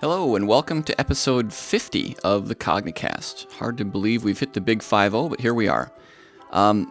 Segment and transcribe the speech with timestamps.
[0.00, 3.52] Hello, and welcome to episode 50 of the Cognicast.
[3.52, 5.92] Hard to believe we've hit the big 5 0, but here we are.
[6.52, 6.90] Um,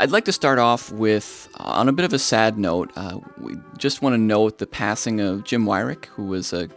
[0.00, 3.20] I'd like to start off with, uh, on a bit of a sad note, uh,
[3.38, 6.68] we just want to note the passing of Jim Weirich, who was a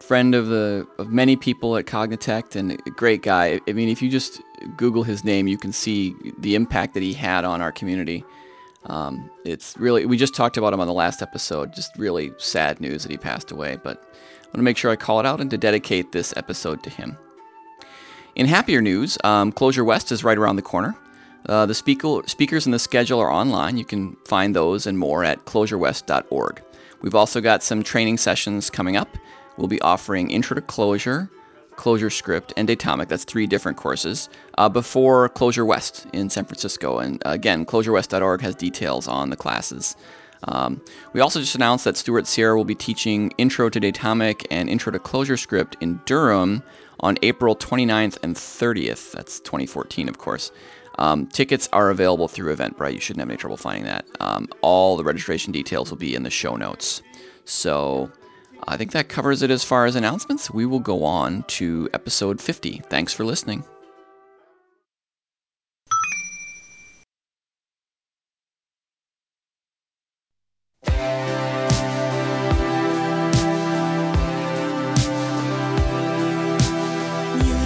[0.00, 3.60] friend of the of many people at Cognitect and a great guy.
[3.68, 4.42] I mean, if you just
[4.76, 8.24] Google his name, you can see the impact that he had on our community.
[8.86, 11.72] Um, it's really, we just talked about him on the last episode.
[11.72, 14.02] Just really sad news that he passed away, but
[14.54, 17.18] want to make sure I call it out and to dedicate this episode to him.
[18.36, 20.94] In happier news, um, Clojure West is right around the corner.
[21.48, 23.76] Uh, the speaker, speakers and the schedule are online.
[23.76, 26.62] You can find those and more at clojurewest.org.
[27.02, 29.18] We've also got some training sessions coming up.
[29.56, 31.28] We'll be offering Intro to Clojure,
[31.74, 33.08] Closure Script, and Datomic.
[33.08, 36.98] That's three different courses uh, before Clojure West in San Francisco.
[37.00, 39.96] And uh, again, clojurewest.org has details on the classes.
[40.46, 40.80] Um,
[41.12, 44.92] we also just announced that Stuart Sierra will be teaching Intro to Datomic and Intro
[44.92, 46.62] to ClojureScript in Durham
[47.00, 49.12] on April 29th and 30th.
[49.12, 50.52] That's 2014, of course.
[50.98, 52.94] Um, tickets are available through Eventbrite.
[52.94, 54.06] You shouldn't have any trouble finding that.
[54.20, 57.02] Um, all the registration details will be in the show notes.
[57.44, 58.10] So
[58.68, 60.50] I think that covers it as far as announcements.
[60.50, 62.82] We will go on to episode 50.
[62.88, 63.64] Thanks for listening.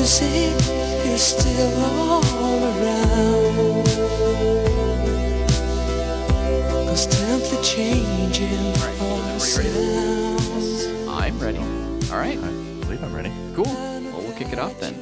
[0.00, 0.56] Music
[1.04, 2.24] is still all
[2.64, 3.84] around.
[6.88, 10.86] Cause times are changing all the sounds.
[11.06, 11.58] I'm ready.
[12.10, 12.38] All right.
[12.38, 13.30] I believe I'm ready.
[13.54, 13.64] Cool.
[13.66, 14.98] Well, we'll kick it off then.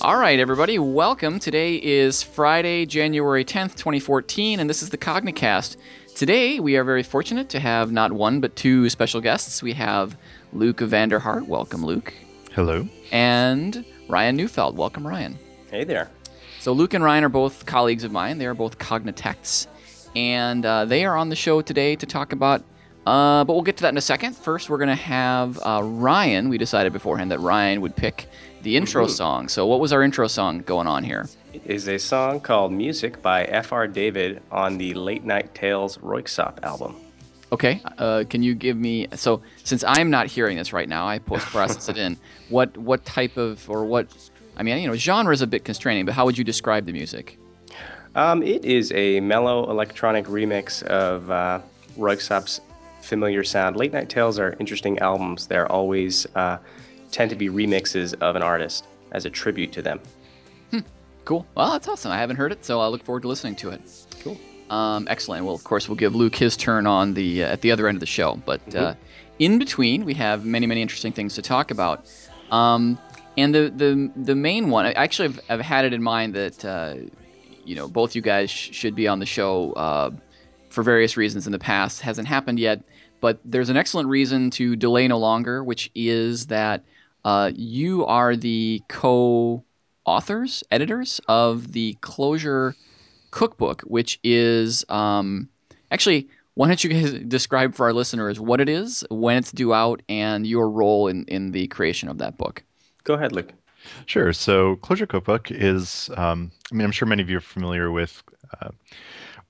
[0.00, 1.38] All right, everybody, welcome.
[1.38, 5.76] Today is Friday, January 10th, 2014, and this is the Cognicast.
[6.14, 9.62] Today, we are very fortunate to have not one, but two special guests.
[9.62, 10.16] We have
[10.54, 11.46] Luke Vanderhart.
[11.46, 12.14] Welcome, Luke.
[12.52, 12.88] Hello.
[13.12, 14.76] And Ryan Neufeld.
[14.76, 15.38] Welcome, Ryan.
[15.70, 16.10] Hey there.
[16.58, 18.36] So, Luke and Ryan are both colleagues of mine.
[18.38, 19.66] They are both Cognitects,
[20.14, 22.62] and uh, they are on the show today to talk about.
[23.06, 24.36] Uh, but we'll get to that in a second.
[24.36, 26.50] First, we're going to have uh, Ryan.
[26.50, 28.26] We decided beforehand that Ryan would pick
[28.62, 29.10] the intro Mhm.
[29.10, 29.48] song.
[29.48, 31.26] So, what was our intro song going on here?
[31.54, 33.86] It is a song called Music by F.R.
[33.86, 36.96] David on the Late Night Tales Röyksopp album.
[37.52, 41.18] Okay, uh, can you give me so since I'm not hearing this right now, I
[41.18, 42.16] post process it in.
[42.48, 44.08] What what type of or what?
[44.56, 46.92] I mean, you know, genre is a bit constraining, but how would you describe the
[46.92, 47.38] music?
[48.16, 51.60] Um, it is a mellow electronic remix of uh,
[51.96, 52.60] Röyksopp's
[53.02, 53.76] familiar sound.
[53.76, 55.46] Late Night Tales are interesting albums.
[55.46, 56.58] They're always uh,
[57.12, 60.00] tend to be remixes of an artist as a tribute to them.
[61.24, 61.46] Cool.
[61.54, 62.10] Well, that's awesome.
[62.10, 63.80] I haven't heard it, so I look forward to listening to it.
[64.70, 65.44] Um, excellent.
[65.44, 67.96] Well, of course, we'll give Luke his turn on the uh, at the other end
[67.96, 68.40] of the show.
[68.46, 68.94] But uh,
[69.40, 72.06] in between, we have many, many interesting things to talk about.
[72.52, 72.96] Um,
[73.36, 76.64] and the, the the main one, I actually have, I've had it in mind that
[76.64, 76.94] uh,
[77.64, 80.10] you know both you guys sh- should be on the show uh,
[80.68, 82.00] for various reasons in the past.
[82.00, 82.82] Hasn't happened yet,
[83.20, 86.84] but there's an excellent reason to delay no longer, which is that
[87.24, 92.74] uh, you are the co-authors, editors of the Clojure
[93.30, 95.48] cookbook, which is um,
[95.90, 96.28] actually.
[96.54, 100.02] Why don't you guys describe for our listeners what it is, when it's due out,
[100.08, 102.64] and your role in, in the creation of that book?
[103.04, 103.52] Go ahead, Luke.
[104.06, 104.32] Sure.
[104.32, 108.22] So, Clojure Cookbook is, um, I mean, I'm sure many of you are familiar with
[108.60, 108.70] uh,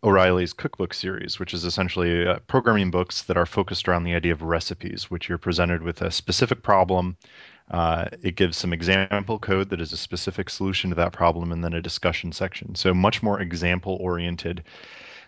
[0.03, 4.33] O'Reilly's cookbook series, which is essentially uh, programming books that are focused around the idea
[4.33, 7.17] of recipes, which you're presented with a specific problem.
[7.71, 11.63] Uh, it gives some example code that is a specific solution to that problem, and
[11.63, 12.75] then a discussion section.
[12.75, 14.65] So, much more example oriented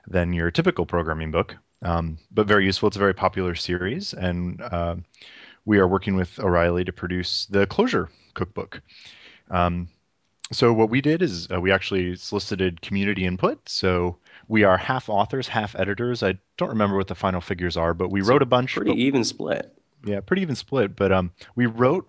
[0.08, 2.88] than your typical programming book, um, but very useful.
[2.88, 4.96] It's a very popular series, and uh,
[5.64, 8.82] we are working with O'Reilly to produce the Clojure cookbook.
[9.50, 9.88] Um,
[10.52, 13.69] so what we did is uh, we actually solicited community input.
[13.69, 14.19] So
[14.49, 16.22] we are half authors, half editors.
[16.22, 18.75] I don't remember what the final figures are, but we It's wrote a bunch.
[18.75, 19.72] Pretty even split.
[20.05, 20.96] yeah, pretty even split.
[20.96, 22.08] But um, we wrote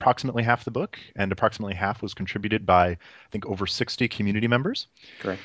[0.00, 2.98] approximately half the book, and approximately half was contributed by I
[3.30, 4.86] think over 60 community members.
[5.20, 5.40] Correct.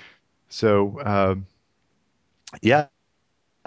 [0.49, 1.45] So um,
[2.61, 2.87] yeah,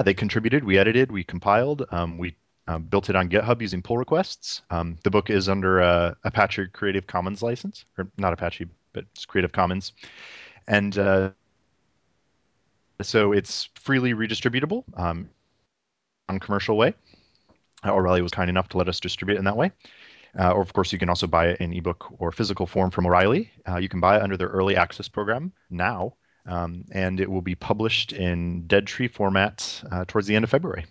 [0.02, 0.64] they contributed.
[0.64, 1.12] We edited.
[1.12, 1.86] We compiled.
[1.90, 2.34] Um, we
[2.68, 4.62] uh, built it on GitHub using pull requests.
[4.70, 9.24] Um, the book is under a Apache Creative Commons license, or not Apache, but it's
[9.24, 9.92] Creative Commons,
[10.68, 11.30] and uh,
[13.00, 15.28] so it's freely redistributable um,
[16.28, 16.94] on commercial way.
[17.84, 19.72] O'Reilly was kind enough to let us distribute it in that way.
[20.38, 23.06] Uh, or, of course, you can also buy it in ebook or physical form from
[23.06, 23.50] O'Reilly.
[23.68, 26.14] Uh, you can buy it under their early access program now,
[26.46, 30.50] um, and it will be published in Dead Tree format uh, towards the end of
[30.50, 30.86] February.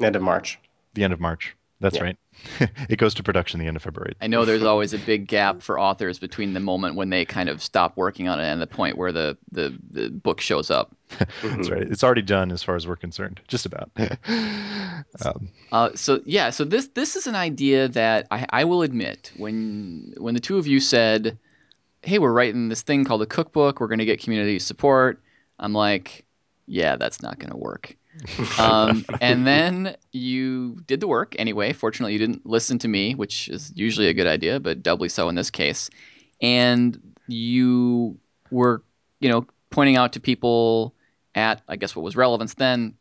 [0.00, 0.58] End of March.
[0.94, 1.54] The end of March.
[1.82, 2.02] That's Yeah.
[2.04, 2.16] right.
[2.88, 4.14] it goes to production the end of February.
[4.20, 7.48] I know there's always a big gap for authors between the moment when they kind
[7.48, 10.96] of stop working on it and the point where the, the, the book shows up.
[11.42, 11.82] That's right.
[11.82, 13.40] It's already done as far as we're concerned.
[13.48, 13.90] Just about.
[15.24, 19.32] um, Uh, so yeah, so this this is an idea that I, I will admit
[19.36, 21.38] when when the two of you said,
[22.02, 23.80] "Hey, we're writing this thing called a cookbook.
[23.80, 25.20] We're going to get community support."
[25.58, 26.24] I'm like,
[26.66, 27.96] "Yeah, that's not going to work."
[28.58, 31.72] Um, and then you did the work anyway.
[31.72, 35.28] Fortunately, you didn't listen to me, which is usually a good idea, but doubly so
[35.28, 35.90] in this case.
[36.40, 38.18] And you
[38.50, 38.82] were,
[39.20, 40.94] you know, pointing out to people
[41.34, 42.94] at, I guess, what was relevance then.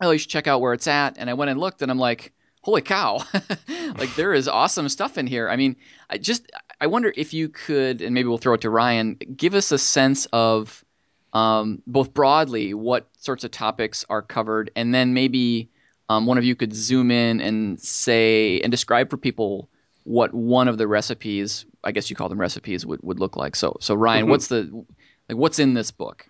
[0.00, 1.16] Oh, you should check out where it's at.
[1.18, 2.32] And I went and looked, and I'm like,
[2.62, 3.24] holy cow!
[3.96, 5.48] like there is awesome stuff in here.
[5.48, 5.76] I mean,
[6.10, 6.50] I just
[6.80, 9.78] I wonder if you could, and maybe we'll throw it to Ryan, give us a
[9.78, 10.84] sense of
[11.36, 15.68] um, both broadly what sorts of topics are covered, and then maybe
[16.08, 19.68] um, one of you could zoom in and say and describe for people
[20.04, 23.54] what one of the recipes, I guess you call them recipes, would, would look like.
[23.56, 24.30] So, so Ryan, Mhm.
[24.30, 24.60] what's the
[25.28, 26.26] like what's in this book?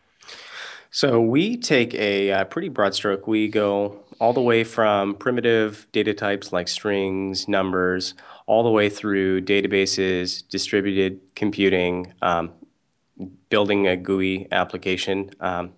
[0.90, 3.26] So we take a uh, pretty broad stroke.
[3.28, 8.14] We go all the way from primitive data types like strings, numbers,
[8.46, 12.50] all the way through databases, distributed computing, um,
[13.48, 15.72] building a GUI application, um,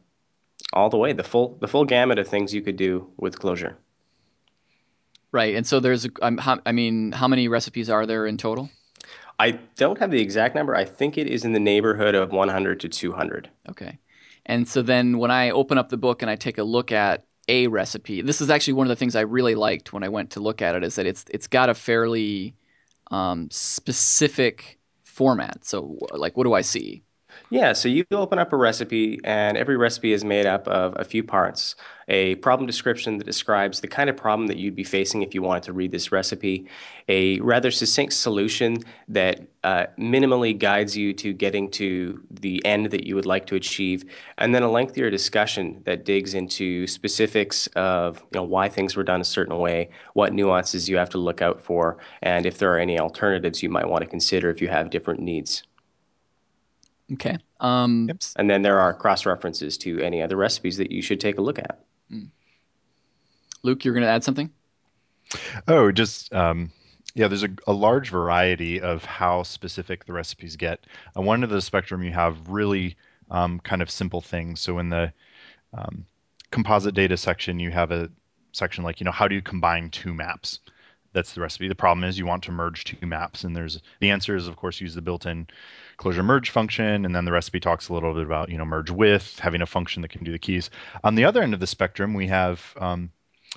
[0.72, 3.76] all the way the full the full gamut of things you could do with Clojure.
[5.30, 8.70] Right, and so there's, um, how, I mean, how many recipes are there in total?
[9.38, 10.74] I don't have the exact number.
[10.74, 13.50] I think it is in the neighborhood of 100 to 200.
[13.68, 13.98] Okay.
[14.46, 17.24] And so then when I open up the book and I take a look at
[17.46, 20.30] a recipe, this is actually one of the things I really liked when I went
[20.30, 22.54] to look at it is that it's it's got a fairly
[23.10, 25.64] um, specific format.
[25.64, 27.02] So like, what do I see?
[27.50, 31.04] Yeah, so you open up a recipe, and every recipe is made up of a
[31.04, 31.76] few parts.
[32.08, 35.40] A problem description that describes the kind of problem that you'd be facing if you
[35.40, 36.66] wanted to read this recipe,
[37.08, 38.76] a rather succinct solution
[39.08, 43.54] that uh, minimally guides you to getting to the end that you would like to
[43.54, 44.04] achieve,
[44.36, 49.04] and then a lengthier discussion that digs into specifics of you know why things were
[49.04, 52.74] done a certain way, what nuances you have to look out for, and if there
[52.74, 55.62] are any alternatives you might want to consider if you have different needs.
[57.14, 57.38] Okay.
[57.60, 61.38] Um, And then there are cross references to any other recipes that you should take
[61.38, 61.80] a look at.
[63.62, 64.50] Luke, you're going to add something?
[65.66, 66.70] Oh, just um,
[67.14, 67.28] yeah.
[67.28, 70.86] There's a, a large variety of how specific the recipes get.
[71.16, 72.96] On one end of the spectrum, you have really
[73.30, 74.60] um, kind of simple things.
[74.60, 75.12] So in the
[75.74, 76.06] um,
[76.50, 78.10] composite data section, you have a
[78.52, 80.60] section like you know how do you combine two maps?
[81.12, 81.68] That's the recipe.
[81.68, 84.56] The problem is you want to merge two maps, and there's the answer is of
[84.56, 85.48] course use the built-in
[85.98, 88.90] Clojure merge function, and then the recipe talks a little bit about you know merge
[88.90, 90.70] with having a function that can do the keys.
[91.04, 93.10] On the other end of the spectrum, we have um,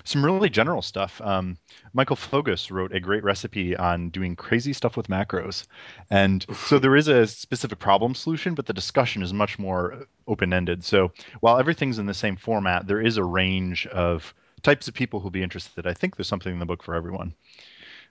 [0.04, 1.20] some really general stuff.
[1.20, 1.56] Um,
[1.92, 5.66] Michael Fogus wrote a great recipe on doing crazy stuff with macros.
[6.10, 10.52] And so there is a specific problem solution, but the discussion is much more open
[10.52, 10.84] ended.
[10.84, 15.20] So while everything's in the same format, there is a range of types of people
[15.20, 15.86] who'll be interested.
[15.86, 17.34] I think there's something in the book for everyone.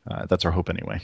[0.10, 1.02] Uh, that's our hope anyway.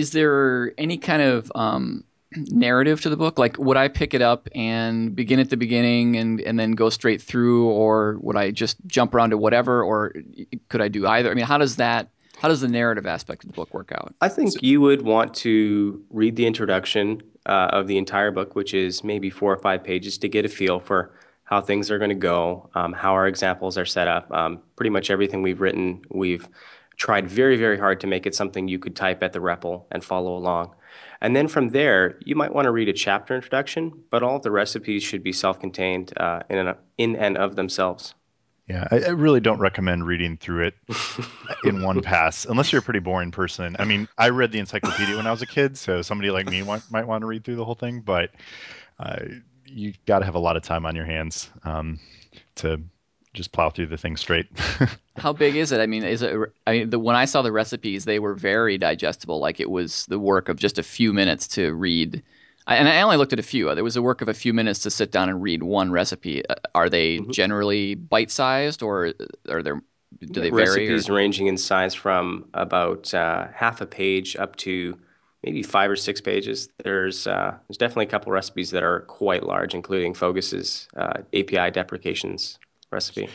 [0.00, 3.38] Is there any kind of um, narrative to the book?
[3.38, 6.88] Like, would I pick it up and begin at the beginning and, and then go
[6.88, 10.14] straight through, or would I just jump around to whatever, or
[10.70, 11.30] could I do either?
[11.30, 14.14] I mean, how does that, how does the narrative aspect of the book work out?
[14.22, 18.72] I think you would want to read the introduction uh, of the entire book, which
[18.72, 21.12] is maybe four or five pages, to get a feel for
[21.44, 24.32] how things are going to go, um, how our examples are set up.
[24.32, 26.48] Um, pretty much everything we've written, we've
[27.00, 30.04] tried very, very hard to make it something you could type at the REPL and
[30.04, 30.74] follow along.
[31.22, 34.42] And then from there, you might want to read a chapter introduction, but all of
[34.42, 38.14] the recipes should be self-contained uh, in, and, in and of themselves.
[38.68, 40.74] Yeah, I, I really don't recommend reading through it
[41.64, 43.76] in one pass, unless you're a pretty boring person.
[43.78, 46.62] I mean, I read the encyclopedia when I was a kid, so somebody like me
[46.62, 48.30] want, might want to read through the whole thing, but
[48.98, 49.20] uh,
[49.64, 51.98] you got to have a lot of time on your hands um,
[52.56, 52.82] to
[53.34, 54.46] just plow through the thing straight.
[55.16, 55.80] How big is it?
[55.80, 56.34] I mean, is it?
[56.66, 59.38] I mean, the, when I saw the recipes, they were very digestible.
[59.40, 62.22] Like it was the work of just a few minutes to read.
[62.66, 63.74] I, and I only looked at a few.
[63.74, 66.46] There was a work of a few minutes to sit down and read one recipe.
[66.48, 67.32] Uh, Are they Mhm.
[67.32, 69.12] generally bite-sized, or
[69.48, 69.82] are there
[70.30, 70.88] do they vary?
[70.88, 74.98] recipes ranging in size from about uh, half a page up to
[75.44, 76.68] maybe five or six pages.
[76.84, 81.70] There's uh, there's definitely a couple recipes that are quite large, including Fogus's uh, API
[81.70, 82.58] deprecations
[82.90, 83.28] recipe.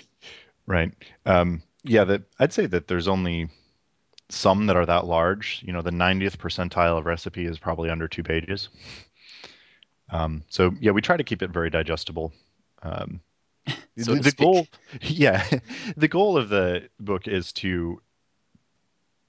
[0.67, 0.91] Right.
[1.25, 3.49] Um, yeah, that I'd say that there's only
[4.29, 5.61] some that are that large.
[5.65, 8.69] You know, the 90th percentile of recipe is probably under two pages.
[10.09, 12.33] Um, so yeah, we try to keep it very digestible.
[12.81, 13.21] Um,
[13.97, 14.67] So the, the goal,
[15.01, 15.47] yeah,
[15.97, 18.01] the goal of the book is to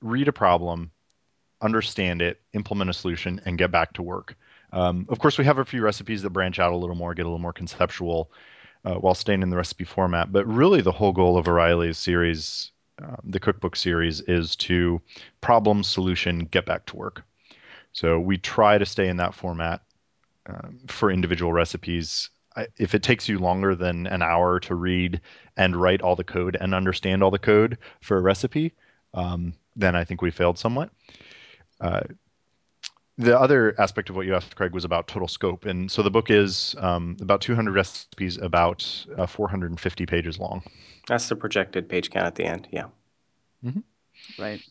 [0.01, 0.91] read a problem,
[1.61, 4.37] understand it, implement a solution, and get back to work.
[4.73, 7.23] Um, of course, we have a few recipes that branch out a little more, get
[7.23, 8.33] a little more conceptual,
[8.87, 10.33] uh, while staying in the recipe format.
[10.33, 12.71] But really, the whole goal of O'Reilly's series,
[13.03, 15.01] um, the cookbook series, is to
[15.41, 17.25] problem, solution, get back to work.
[17.93, 19.83] So we try to stay in that format
[20.47, 22.31] um, for individual recipes.
[22.79, 25.21] If it takes you longer than an hour to read
[25.57, 28.73] and write all the code and understand all the code for a recipe,
[29.15, 30.91] um, then I think we failed somewhat.
[31.81, 32.03] Uh,
[33.19, 35.65] the other aspect of what you asked, Craig, was about total scope.
[35.65, 40.63] And so the book is um, about 200 recipes, about uh, 450 pages long.
[41.09, 42.69] That's the projected page count at the end.
[42.71, 42.87] Yeah.
[44.39, 44.63] Right.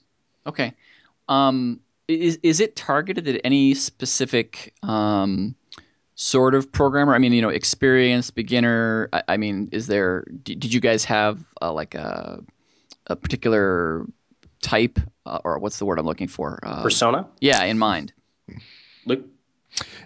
[0.47, 0.73] Okay.
[1.27, 5.55] Um, is is it targeted at any specific um,
[6.15, 7.15] sort of programmer?
[7.15, 9.09] I mean, you know, experienced, beginner.
[9.11, 10.23] I, I mean, is there?
[10.43, 12.43] Did, did you guys have uh, like a
[13.07, 14.05] a particular
[14.61, 16.59] type, uh, or what's the word I'm looking for?
[16.63, 17.27] Uh, Persona.
[17.41, 18.13] yeah, in mind.
[19.05, 19.25] Luke.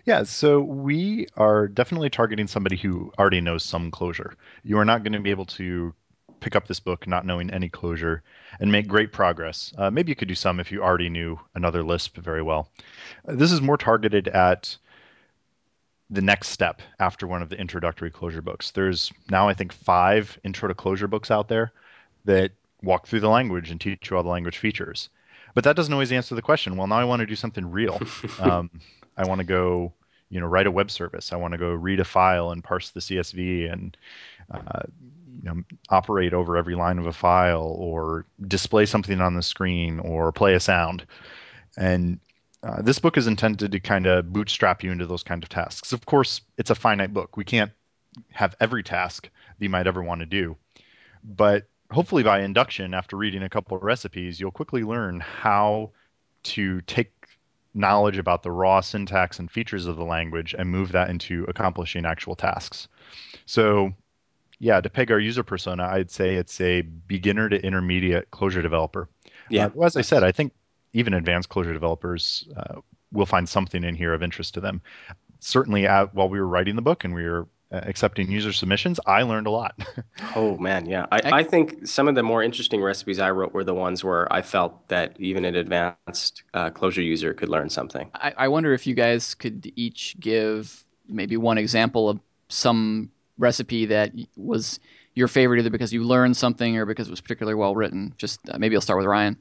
[0.05, 4.34] Yeah, so we are definitely targeting somebody who already knows some Clojure.
[4.63, 5.93] You are not going to be able to
[6.39, 8.22] pick up this book not knowing any Clojure
[8.60, 9.74] and make great progress.
[9.77, 12.69] Uh, maybe you could do some if you already knew another Lisp very well.
[13.27, 14.75] Uh, this is more targeted at
[16.10, 18.72] the next step after one of the introductory Clojure books.
[18.72, 21.72] There's now, I think, five intro to Clojure books out there
[22.25, 25.10] that walk through the language and teach you all the language features.
[25.60, 26.78] But that doesn't always answer the question.
[26.78, 28.00] Well, now I want to do something real.
[28.39, 28.72] um,
[29.18, 29.92] I want to go,
[30.30, 31.34] you know, write a web service.
[31.34, 33.98] I want to go read a file and parse the CSV and,
[34.50, 34.84] uh,
[35.36, 40.00] you know, operate over every line of a file or display something on the screen
[40.00, 41.06] or play a sound.
[41.75, 42.22] And
[42.63, 45.92] uh, this book is intended to kind of bootstrap you into those kind of tasks.
[45.92, 47.36] Of course, it's a finite book.
[47.36, 47.74] We can't
[48.32, 50.56] have every task that you might ever want to do.
[51.22, 55.91] But hopefully, by induction, after reading a couple of recipes, you'll quickly learn how
[56.43, 57.12] to take
[57.74, 62.05] knowledge about the raw syntax and features of the language and move that into accomplishing
[62.05, 62.88] actual tasks.
[63.46, 63.91] So,
[64.60, 69.08] yeah, to peg our user persona, I'd say it's a beginner to intermediate Clojure developer.
[69.50, 69.67] Yeah.
[69.67, 70.53] Uh, well, as I said, I think
[70.93, 72.81] even advanced Clojure developers uh,
[73.12, 74.81] will find something in here of interest to them.
[75.39, 79.24] Certainly, uh, while we were writing the book and we were accepting user submissions, I
[79.24, 79.80] learned a lot.
[80.36, 81.08] Oh man, yeah.
[81.12, 84.32] I, I think some of the more interesting recipes I wrote were the ones where
[84.32, 88.12] I felt that even an advanced uh, Clojure user could learn something.
[88.14, 93.10] I, I wonder if you guys could each give maybe one example of some
[93.40, 94.80] recipe that was
[95.16, 98.14] your favorite, either because you learned something or because it was particularly well written.
[98.18, 99.38] Just uh, maybe I'll start with Ryan.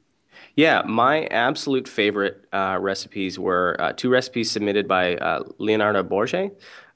[0.55, 6.51] Yeah, my absolute favorite uh, recipes were uh, two recipes submitted by uh, Leonardo Borge,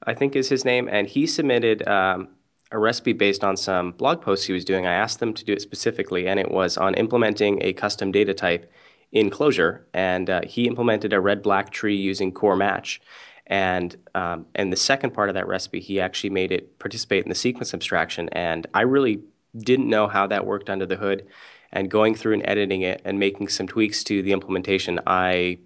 [0.06, 2.28] I think is his name, and he submitted um,
[2.72, 4.86] a recipe based on some blog posts he was doing.
[4.86, 8.34] I asked them to do it specifically, and it was on implementing a custom data
[8.34, 8.70] type
[9.12, 13.00] in Clojure, and uh, he implemented a red-black tree using core match.
[13.46, 17.28] And um, and the second part of that recipe, he actually made it participate in
[17.28, 19.20] the sequence abstraction, and I really
[19.58, 21.26] didn't know how that worked under the hood
[21.74, 25.58] and going through and editing it and making some tweaks to the implementation, I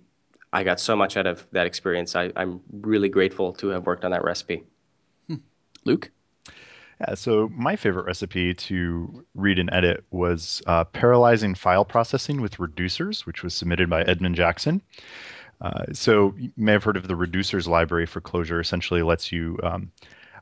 [0.53, 2.17] I got so much out of that experience.
[2.17, 4.65] I, I'm really grateful to have worked on that recipe.
[5.85, 6.11] Luke.
[7.01, 12.57] Yeah, so my favorite recipe to read and edit was uh, Parallelizing File Processing with
[12.57, 14.83] Reducers, which was submitted by Edmund Jackson.
[15.61, 18.61] Uh, so you may have heard of the Reducers library for Clojure.
[18.61, 19.93] Essentially, lets you um,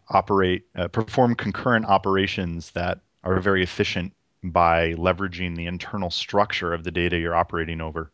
[0.08, 4.12] operate, uh, perform concurrent operations that are very efficient
[4.42, 8.10] by leveraging the internal structure of the data you're operating over.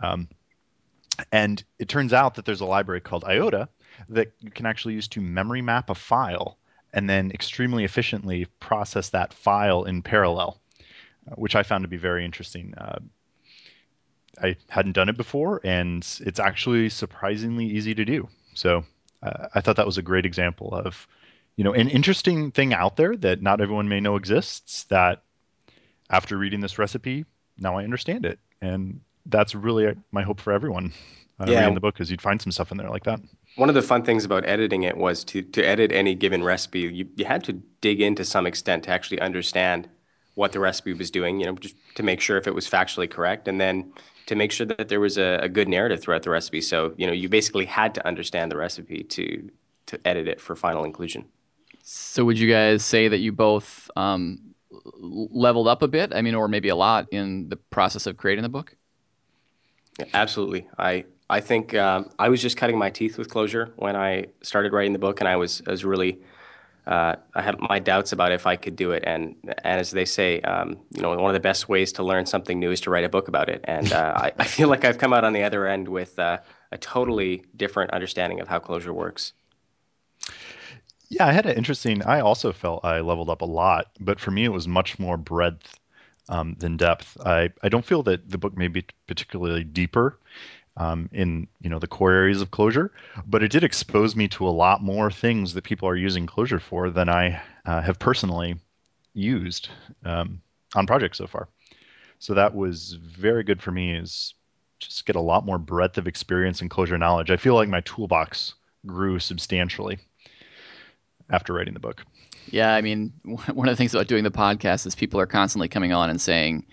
[0.00, 0.28] Um,
[1.32, 3.68] and it turns out that there's a library called IOTA
[4.10, 6.58] that you can actually use to memory map a file
[6.92, 10.60] and then extremely efficiently process that file in parallel,
[11.30, 12.74] uh, which I found to be very interesting.
[12.76, 12.98] Uh,
[14.42, 18.28] I hadn't done it before, and it's actually surprisingly easy to do.
[18.54, 18.84] So
[19.22, 21.06] uh, I thought that was a great example of,
[21.56, 24.84] you know, an interesting thing out there that not everyone may know exists.
[24.84, 25.22] That
[26.10, 27.24] after reading this recipe,
[27.58, 30.92] now I understand it, and that's really my hope for everyone
[31.40, 31.60] uh, Yeah.
[31.60, 33.20] reading the book is you'd find some stuff in there like that.
[33.56, 36.80] One of the fun things about editing it was to, to edit any given recipe,
[36.80, 39.88] you, you had to dig in to some extent to actually understand
[40.34, 43.10] what the recipe was doing, you know, just to make sure if it was factually
[43.10, 43.90] correct, and then
[44.26, 46.60] to make sure that there was a, a good narrative throughout the recipe.
[46.60, 49.50] So, you know, you basically had to understand the recipe to
[49.86, 51.24] to edit it for final inclusion.
[51.82, 54.40] So would you guys say that you both um,
[54.94, 56.12] leveled up a bit?
[56.14, 58.76] I mean, or maybe a lot in the process of creating the book?
[60.14, 60.66] Absolutely.
[60.78, 64.72] I I think um, I was just cutting my teeth with Clojure when I started
[64.72, 66.20] writing the book, and I was I was really
[66.86, 69.02] uh, I had my doubts about if I could do it.
[69.06, 72.26] And, and as they say, um, you know, one of the best ways to learn
[72.26, 73.64] something new is to write a book about it.
[73.64, 76.38] And uh, I, I, feel like I've come out on the other end with uh,
[76.70, 79.32] a totally different understanding of how Clojure works.
[81.08, 82.02] Yeah, I had an interesting.
[82.02, 85.16] I also felt I leveled up a lot, but for me, it was much more
[85.16, 85.78] breadth
[86.28, 87.16] um, than depth.
[87.24, 90.18] I, I don't feel that the book may be particularly deeper
[90.76, 92.90] um, in you know the core areas of Clojure,
[93.26, 96.60] but it did expose me to a lot more things that people are using Clojure
[96.60, 98.56] for than I uh, have personally
[99.14, 99.68] used
[100.04, 100.40] um,
[100.74, 101.48] on projects so far.
[102.18, 103.94] So that was very good for me.
[103.94, 104.34] Is
[104.80, 107.30] just get a lot more breadth of experience and Clojure knowledge.
[107.30, 108.54] I feel like my toolbox
[108.86, 109.98] grew substantially
[111.30, 112.04] after writing the book.
[112.50, 115.68] Yeah, I mean, one of the things about doing the podcast is people are constantly
[115.68, 116.66] coming on and saying,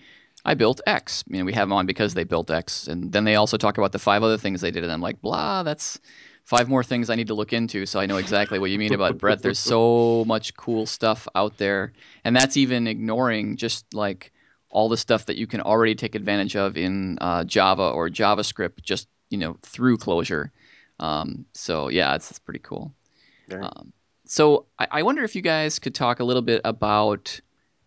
[0.44, 1.24] I built X.
[1.28, 3.78] You know, we have them on because they built X, and then they also talk
[3.78, 5.98] about the five other things they did, and I'm like, blah, that's
[6.44, 7.86] five more things I need to look into.
[7.86, 9.40] So I know exactly what you mean about Brett.
[9.40, 11.92] There's so much cool stuff out there,
[12.24, 14.32] and that's even ignoring just like
[14.68, 18.82] all the stuff that you can already take advantage of in uh, Java or JavaScript,
[18.82, 20.50] just you know through Clojure.
[21.00, 22.92] Um, so yeah, it's, it's pretty cool.
[23.62, 23.92] Um,
[24.34, 27.40] so I, I wonder if you guys could talk a little bit about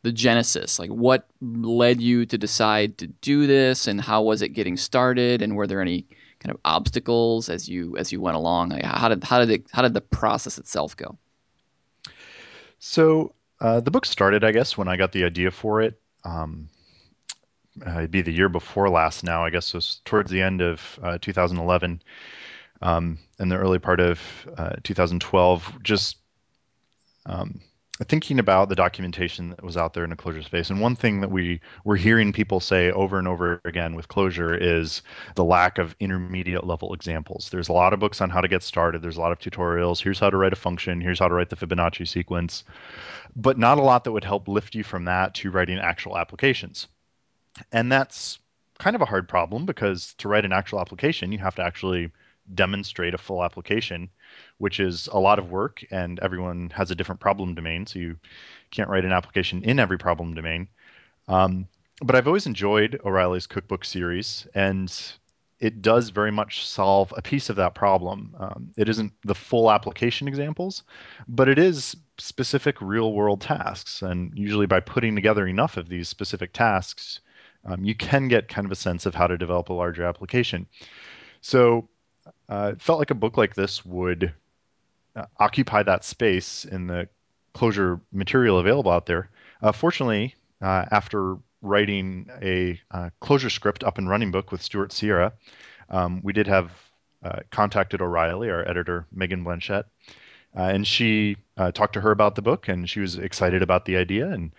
[0.03, 0.79] the genesis.
[0.79, 5.41] Like what led you to decide to do this and how was it getting started
[5.41, 6.05] and were there any
[6.39, 8.69] kind of obstacles as you as you went along?
[8.69, 11.17] Like how did how did it how did the process itself go?
[12.79, 15.99] So uh, the book started i guess when i got the idea for it.
[16.23, 16.69] Um,
[17.85, 20.61] uh, it'd be the year before last now i guess it was towards the end
[20.61, 22.01] of uh, 2011
[22.81, 24.21] um, and the early part of
[24.57, 26.17] uh, 2012 just
[27.27, 27.61] um,
[28.05, 31.21] thinking about the documentation that was out there in the Clojure space, and one thing
[31.21, 35.01] that we were hearing people say over and over again with Clojure is
[35.35, 37.49] the lack of intermediate level examples.
[37.49, 39.01] There's a lot of books on how to get started.
[39.01, 40.01] There's a lot of tutorials.
[40.01, 41.01] Here's how to write a function.
[41.01, 42.63] Here's how to write the Fibonacci sequence,
[43.35, 46.87] but not a lot that would help lift you from that to writing actual applications.
[47.71, 48.37] And that's
[48.77, 52.11] kind of a hard problem because to write an actual application, you have to actually
[52.53, 54.09] demonstrate a full application
[54.57, 58.17] which is a lot of work, and everyone has a different problem domain, so you
[58.71, 60.67] can't write an application in every problem domain.
[61.27, 61.67] Um,
[62.01, 64.93] but I've always enjoyed O'Reilly's cookbook series, and
[65.59, 68.35] it does very much solve a piece of that problem.
[68.39, 70.83] Um, it isn't the full application examples,
[71.27, 74.01] but it is specific real world tasks.
[74.01, 77.19] And usually, by putting together enough of these specific tasks,
[77.65, 80.67] um, you can get kind of a sense of how to develop a larger application.
[81.41, 81.89] So,
[82.49, 84.33] uh, it felt like a book like this would
[85.17, 87.09] uh, occupy that space in the
[87.55, 89.29] Clojure material available out there.
[89.63, 94.93] Uh, fortunately, uh, after writing a uh, Clojure script up and running book with Stuart
[94.93, 95.33] Sierra,
[95.89, 96.71] um, we did have
[97.23, 99.85] uh, contacted O'Reilly, our editor Meghan Blanchette,
[100.53, 101.37] and she
[101.73, 104.51] talked to her about the book, and she was excited about the idea, and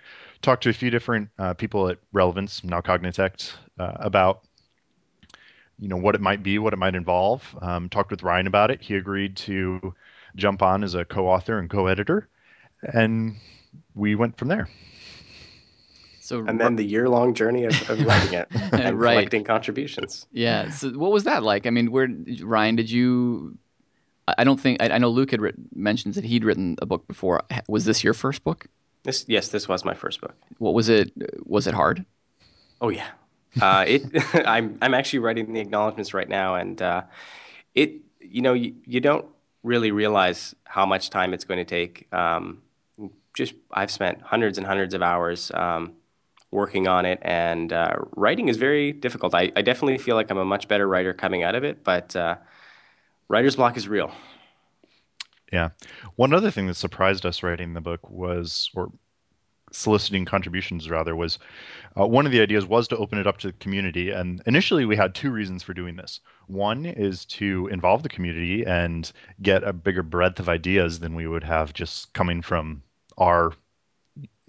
[0.43, 4.43] talked to a few different people at Relevance, now Cognitect, about
[5.79, 7.43] you know what it might be, what it might involve.
[7.63, 8.83] Um, talked with Ryan about it.
[8.83, 9.95] He agreed to
[10.39, 12.29] jump on as a co-author and co-editor,
[12.83, 13.37] and
[13.95, 14.69] we went from there.
[16.21, 19.15] So and then the year-long journey of, of writing it and right.
[19.15, 20.27] collecting contributions.
[20.31, 20.71] Yeah.
[20.71, 21.67] So what was that like?
[21.67, 22.09] I mean, where
[22.43, 23.57] Ryan did you?
[24.37, 27.09] I don't think I, I know Luke had written, mentions that he'd written a book
[27.09, 27.43] before.
[27.67, 28.67] Was this your first book?
[29.05, 30.35] This yes, this was my first book.
[30.59, 31.11] What was it?
[31.47, 32.05] Was it hard?
[32.83, 33.07] Oh yeah.
[33.59, 34.03] Uh, it.
[34.47, 37.03] I'm I'm actually writing the acknowledgments right now, and uh,
[37.75, 37.95] it.
[38.21, 39.25] You know, you, you don't
[39.63, 42.13] really realize how much time it's going to take.
[42.13, 42.63] Um,
[43.35, 45.93] just I've spent hundreds and hundreds of hours um,
[46.51, 49.35] working on it, and uh, writing is very difficult.
[49.35, 52.17] I, I, definitely feel like I'm a much better writer coming out of it, but
[52.17, 52.37] uh,
[53.29, 54.11] writer's block is real.
[55.53, 55.71] Yeah.
[56.17, 58.91] One other thing that surprised us writing the book was, or
[59.73, 61.39] soliciting contributions rather was
[61.99, 64.85] uh, one of the ideas was to open it up to the community and initially
[64.85, 66.21] we had two reasons for doing this.
[66.47, 69.11] One is to involve the community and
[69.43, 72.83] get a bigger breadth of ideas than we would have just coming from
[73.17, 73.53] our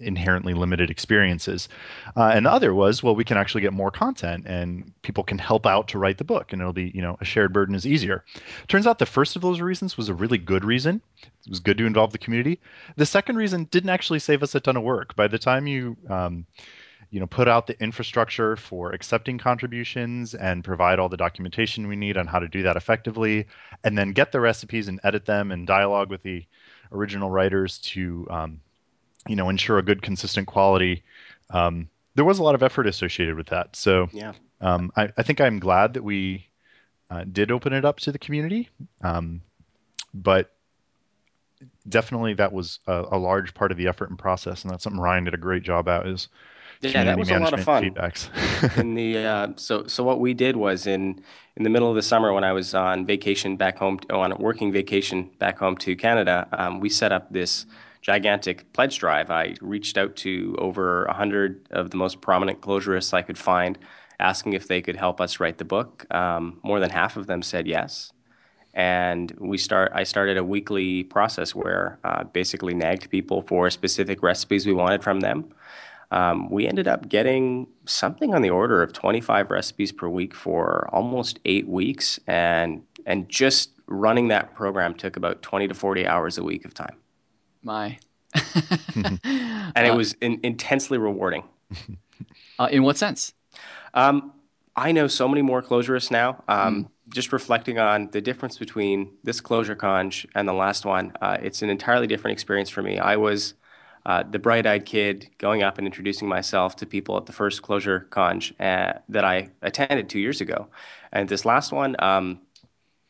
[0.00, 1.68] inherently limited experiences.
[2.16, 5.38] Uh, and the other was, well, we can actually get more content and people can
[5.38, 7.86] help out to write the book and it'll be, you know, a shared burden is
[7.86, 8.24] easier.
[8.68, 11.00] Turns out the first of those reasons was a really good reason.
[11.22, 12.60] It was good to involve the community.
[12.96, 15.14] The second reason didn't actually save us a ton of work.
[15.16, 16.46] By the time you, um,
[17.10, 21.96] you know, put out the infrastructure for accepting contributions and provide all the documentation we
[21.96, 23.46] need on how to do that effectively,
[23.82, 26.44] and then get the recipes and edit them and dialogue with the
[26.92, 28.60] original writers to um,
[29.28, 31.02] you know ensure a good consistent quality
[31.50, 33.76] um, there was a lot of effort associated with that.
[33.76, 34.32] So yeah.
[34.60, 36.46] um, I, I, think i'm glad that we
[37.10, 38.68] uh, did open it up to the community
[39.02, 39.42] um,
[40.12, 40.52] but
[41.88, 45.00] definitely that was a, a, large part of the effort and process and that's something
[45.00, 46.28] ryan did a great job at is
[46.80, 47.84] yeah that was a lot of fun.
[47.84, 48.78] feedbacks.
[48.78, 51.22] In the uh, so so what we did was in
[51.56, 54.36] in the middle of the summer when i was on vacation back home on a
[54.36, 57.66] working vacation back home to canada um, we set up this
[58.00, 59.30] gigantic pledge drive.
[59.30, 63.78] I reached out to over 100 of the most prominent Clojurists I could find,
[64.18, 66.06] asking if they could help us write the book.
[66.14, 68.12] Um, more than half of them said yes.
[68.72, 69.90] And we start.
[69.94, 75.02] I started a weekly process where uh, basically nagged people for specific recipes we wanted
[75.02, 75.52] from them.
[76.12, 80.88] Um, we ended up getting something on the order of 25 recipes per week for
[80.92, 86.38] almost eight weeks, and and just running that program took about 20 to 40 hours
[86.38, 86.99] a week of time
[87.62, 87.98] my.
[88.94, 89.20] and
[89.76, 91.44] it uh, was in, intensely rewarding.
[92.58, 93.32] Uh, in what sense?
[93.94, 94.34] Um,
[94.76, 96.44] I know so many more Clojurists now.
[96.46, 96.88] Um, mm.
[97.08, 101.62] Just reflecting on the difference between this Clojure conj and the last one, uh, it's
[101.62, 102.98] an entirely different experience for me.
[102.98, 103.54] I was
[104.06, 108.06] uh, the bright-eyed kid going up and introducing myself to people at the first Clojure
[108.08, 110.68] conj uh, that I attended two years ago,
[111.12, 112.40] and this last one, um,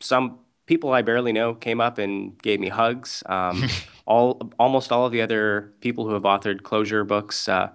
[0.00, 0.38] some
[0.70, 3.24] people I barely know came up and gave me hugs.
[3.26, 3.68] Um,
[4.06, 7.70] all almost all of the other people who have authored Clojure books uh,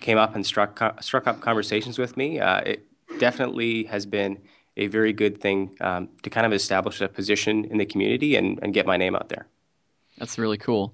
[0.00, 2.40] came up and struck struck up conversations with me.
[2.40, 2.86] Uh, it
[3.20, 4.36] definitely has been
[4.76, 8.58] a very good thing um, to kind of establish a position in the community and,
[8.62, 9.46] and get my name out there.
[10.18, 10.92] That's really cool.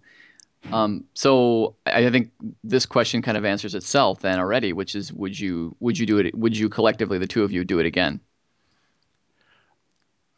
[0.72, 2.32] Um, so I think
[2.64, 6.18] this question kind of answers itself then already, which is would you would you do
[6.18, 6.34] it?
[6.34, 8.20] Would you collectively, the two of you, do it again?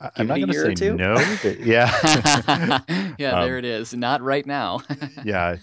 [0.00, 1.16] I'm not going to say no,
[1.60, 2.80] yeah.
[3.18, 3.94] yeah, um, there it is.
[3.94, 4.80] Not right now.
[5.24, 5.56] yeah,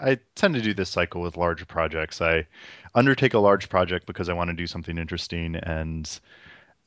[0.00, 2.20] I tend to do this cycle with large projects.
[2.20, 2.46] I
[2.94, 6.20] undertake a large project because I want to do something interesting and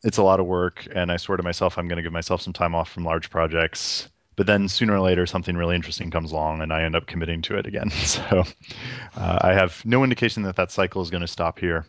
[0.03, 0.85] it's a lot of work.
[0.93, 3.29] And I swear to myself, I'm going to give myself some time off from large
[3.29, 4.09] projects.
[4.35, 7.41] But then sooner or later, something really interesting comes along and I end up committing
[7.43, 7.91] to it again.
[7.91, 8.43] So
[9.15, 11.85] uh, I have no indication that that cycle is going to stop here.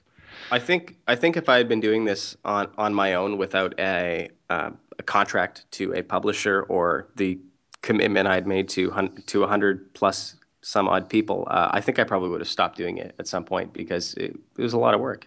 [0.51, 3.75] I think I think if I had been doing this on on my own without
[3.79, 7.39] a uh, a contract to a publisher or the
[7.83, 8.91] commitment I'd made to
[9.27, 12.97] to 100 plus some odd people, uh, I think I probably would have stopped doing
[12.97, 15.27] it at some point because it, it, was a lot of work.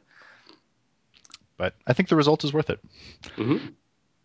[1.58, 2.80] But I think the result is worth it.
[3.38, 3.68] Mm-hmm.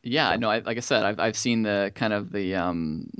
[0.02, 0.38] Yeah, so.
[0.38, 3.10] no, I, like I said, I've I've seen the kind of the um,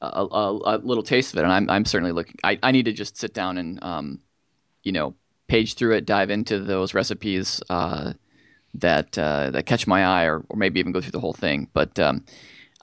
[0.00, 2.36] a, a, a, little taste of it, and I'm I'm certainly looking.
[2.42, 4.20] I, I need to just sit down and um,
[4.82, 5.14] you know,
[5.46, 7.62] page through it, dive into those recipes.
[7.68, 8.14] Uh,
[8.74, 11.68] that uh, that catch my eye, or, or maybe even go through the whole thing.
[11.72, 12.24] But um,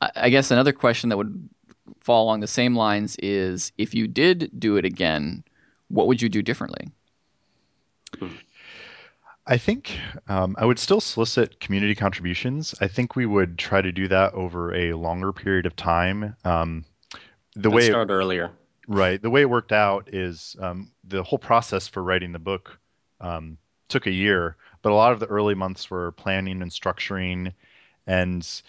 [0.01, 1.49] I, I, guess another question that would
[1.99, 5.43] fall along the same lines is: if you did do it again,
[5.89, 6.89] what would you do differently?
[9.47, 12.75] I think um, I would still solicit community contributions.
[12.79, 16.35] I think we would try to do that over a longer period of time.
[16.45, 16.85] Um,
[17.55, 18.51] the Let's way start it, earlier,
[18.87, 19.21] right?
[19.21, 22.77] The way it worked out is um, the whole process for writing the book
[23.19, 23.57] um,
[23.91, 27.53] took a year, but a lot of the early months were planning and structuring,
[28.07, 28.61] and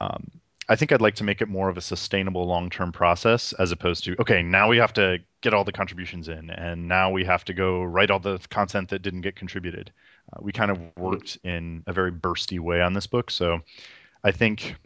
[0.00, 0.30] um,
[0.68, 4.04] I think I'd like to make it more of a sustainable long-term process as opposed
[4.04, 7.44] to okay, now we have to get all the contributions in, and now we have
[7.46, 9.90] to go write all the content that didn't get contributed.
[10.32, 13.60] Uh, we kind of worked in a very bursty way on this book, so
[14.22, 14.76] I think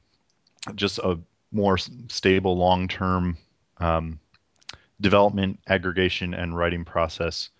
[0.74, 1.18] just a
[1.52, 3.36] more stable long-term
[3.78, 4.18] um,
[5.00, 7.50] development, aggregation, and writing process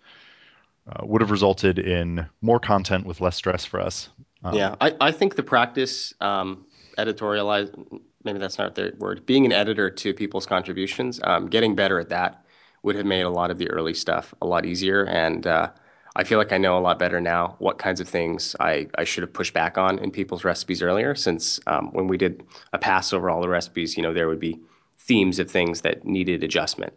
[0.89, 4.09] uh, would have resulted in more content with less stress for us.
[4.43, 6.65] Um, yeah, I, I think the practice um,
[6.97, 7.73] editorialize
[8.23, 12.09] maybe that's not the word being an editor to people's contributions um, getting better at
[12.09, 12.43] that
[12.83, 15.03] would have made a lot of the early stuff a lot easier.
[15.05, 15.69] And uh,
[16.17, 19.03] i feel like i know a lot better now what kinds of things i, I
[19.03, 22.79] should have pushed back on in people's recipes earlier since um, when we did a
[22.79, 24.59] pass over all the recipes you know there would be
[24.99, 26.91] themes of things that needed adjustment.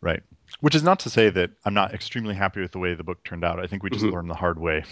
[0.00, 0.22] Right
[0.60, 3.22] which is not to say that I'm not extremely happy with the way the book
[3.24, 3.58] turned out.
[3.58, 4.14] I think we just mm-hmm.
[4.14, 4.84] learned the hard way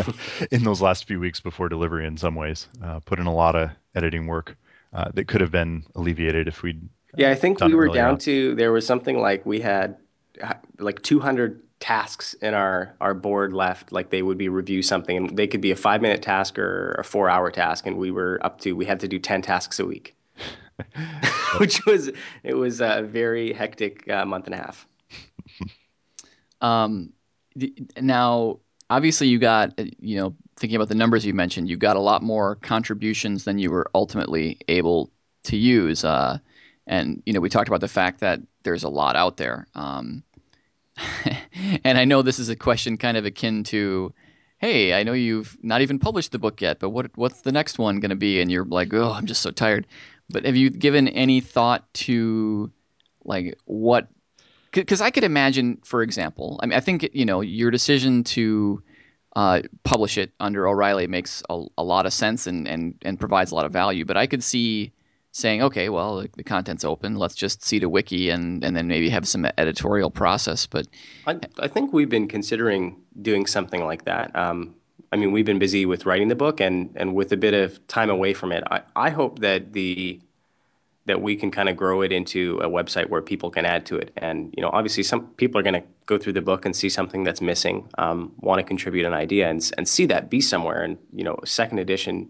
[0.50, 2.06] in those last few weeks before delivery.
[2.06, 4.56] In some ways, uh, put in a lot of editing work
[4.92, 8.12] uh, that could have been alleviated if we'd Yeah, I think we were early down
[8.12, 8.18] on.
[8.18, 9.96] to there was something like we had
[10.42, 13.92] uh, like 200 tasks in our our board left.
[13.92, 16.92] Like they would be review something, and they could be a five minute task or
[16.98, 19.78] a four hour task, and we were up to we had to do 10 tasks
[19.78, 20.14] a week,
[21.58, 22.10] which was
[22.42, 24.86] it was a very hectic uh, month and a half.
[26.62, 27.12] Um,
[28.00, 31.96] now, obviously, you got uh, you know thinking about the numbers you mentioned, you got
[31.96, 35.10] a lot more contributions than you were ultimately able
[35.44, 36.04] to use.
[36.04, 36.38] Uh,
[36.86, 39.66] and you know, we talked about the fact that there's a lot out there.
[39.74, 40.22] Um,
[41.84, 44.12] and I know this is a question kind of akin to,
[44.58, 47.78] hey, I know you've not even published the book yet, but what what's the next
[47.78, 48.40] one going to be?
[48.40, 49.86] And you're like, oh, I'm just so tired.
[50.30, 52.70] But have you given any thought to
[53.24, 54.08] like what
[54.72, 58.82] because I could imagine, for example, I mean, I think you know your decision to
[59.36, 63.52] uh, publish it under O'Reilly makes a, a lot of sense and, and and provides
[63.52, 64.04] a lot of value.
[64.04, 64.92] But I could see
[65.32, 67.16] saying, okay, well, the, the content's open.
[67.16, 70.66] Let's just see the wiki and and then maybe have some editorial process.
[70.66, 70.86] But
[71.26, 74.34] I, I think we've been considering doing something like that.
[74.36, 74.74] Um,
[75.12, 77.86] I mean, we've been busy with writing the book, and and with a bit of
[77.86, 80.20] time away from it, I, I hope that the
[81.06, 83.96] that we can kind of grow it into a website where people can add to
[83.96, 84.12] it.
[84.16, 86.88] And you know, obviously, some people are going to go through the book and see
[86.88, 90.82] something that's missing, um, want to contribute an idea, and and see that be somewhere.
[90.82, 92.28] And you know, second edition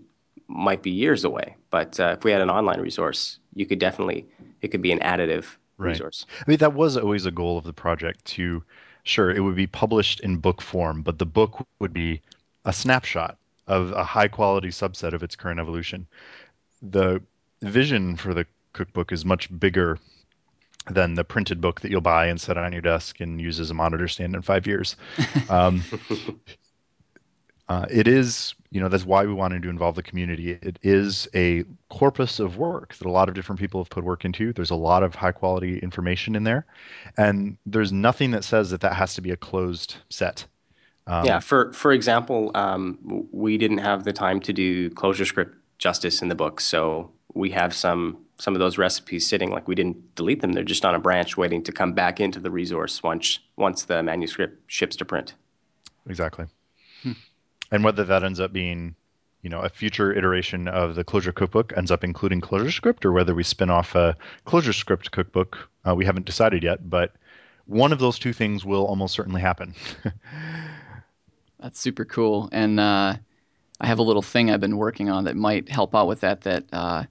[0.48, 4.26] might be years away, but uh, if we had an online resource, you could definitely
[4.60, 5.88] it could be an additive Right.
[5.88, 6.26] resource.
[6.40, 8.62] I mean, that was always a goal of the project to,
[9.04, 12.22] sure, it would be published in book form, but the book would be
[12.64, 16.06] a snapshot of a high quality subset of its current evolution.
[16.82, 17.22] The
[17.62, 19.98] vision for the cookbook is much bigger
[20.90, 23.70] than the printed book that you'll buy and set on your desk and use as
[23.70, 24.96] a monitor stand in five years.
[25.48, 25.82] Um,
[27.68, 30.52] uh, it is, you know, that's why we wanted to involve the community.
[30.60, 34.24] It is a corpus of work that a lot of different people have put work
[34.24, 34.52] into.
[34.52, 36.66] There's a lot of high quality information in there,
[37.16, 40.44] and there's nothing that says that that has to be a closed set.
[41.06, 42.98] Um, yeah, for for example, um,
[43.32, 47.74] we didn't have the time to do ClojureScript justice in the book, so we have
[47.74, 50.98] some some of those recipes sitting like we didn't delete them; they're just on a
[50.98, 55.34] branch waiting to come back into the resource once once the manuscript ships to print.
[56.08, 56.46] Exactly.
[57.72, 58.94] And whether that ends up being,
[59.40, 63.34] you know, a future iteration of the Clojure Cookbook ends up including ClojureScript, or whether
[63.34, 64.14] we spin off a
[64.46, 66.90] ClojureScript cookbook, uh, we haven't decided yet.
[66.90, 67.14] But
[67.64, 69.74] one of those two things will almost certainly happen.
[71.60, 72.50] That's super cool.
[72.52, 73.16] And uh,
[73.80, 76.42] I have a little thing I've been working on that might help out with that.
[76.42, 77.04] That uh,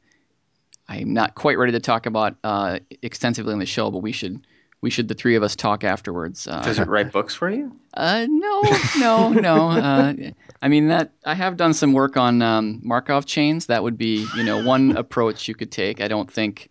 [0.92, 4.46] I'm not quite ready to talk about uh, extensively on the show, but we should
[4.82, 6.48] we should the three of us talk afterwards.
[6.48, 7.74] Uh, Does it write books for you?
[7.94, 8.62] uh, no,
[9.00, 9.70] no, no.
[9.70, 10.14] Uh,
[10.62, 13.68] I mean that I have done some work on um, Markov chains.
[13.68, 16.02] That would be you know one approach you could take.
[16.02, 16.70] I don't think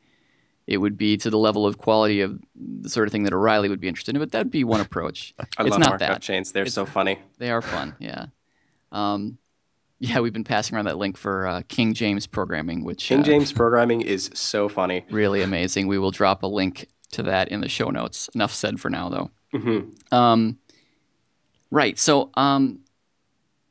[0.66, 3.70] it would be to the level of quality of the sort of thing that O'Reilly
[3.70, 5.34] would be interested in, but that'd be one approach.
[5.38, 6.22] I it's love not markup that.
[6.22, 7.18] chains; they're so funny.
[7.38, 8.26] They are fun, yeah.
[8.92, 9.38] Um,
[10.00, 13.24] yeah, we've been passing around that link for uh, King James programming, which King uh,
[13.24, 15.04] James programming is so funny.
[15.10, 15.86] really amazing.
[15.86, 18.28] We will drop a link to that in the show notes.
[18.34, 19.30] Enough said for now, though.
[19.52, 20.58] hmm Um,
[21.70, 21.98] right.
[21.98, 22.80] So, um,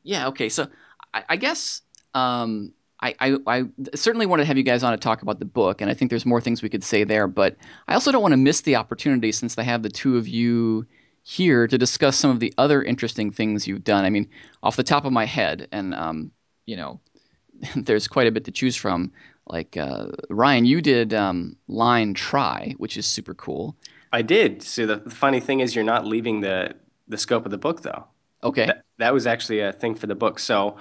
[0.04, 0.28] yeah.
[0.28, 0.50] Okay.
[0.50, 0.68] So,
[1.16, 1.82] I, I guess
[2.14, 3.64] um, I, I, I
[3.96, 6.12] certainly want to have you guys on to talk about the book, and I think
[6.12, 7.28] there's more things we could say there.
[7.28, 7.56] But
[7.88, 10.86] I also don't want to miss the opportunity since I have the two of you
[11.30, 14.04] here to discuss some of the other interesting things you've done.
[14.04, 14.28] I mean,
[14.64, 16.32] off the top of my head, and um,
[16.66, 17.00] you know,
[17.76, 19.12] there's quite a bit to choose from.
[19.46, 23.76] Like uh, Ryan, you did um, lein-try, which is super cool.
[24.12, 24.64] I did.
[24.64, 26.74] So the, the funny thing is, you're not leaving the
[27.08, 28.06] the scope of the book, though.
[28.44, 28.66] Okay.
[28.66, 30.40] That, that was actually a thing for the book.
[30.40, 30.78] So,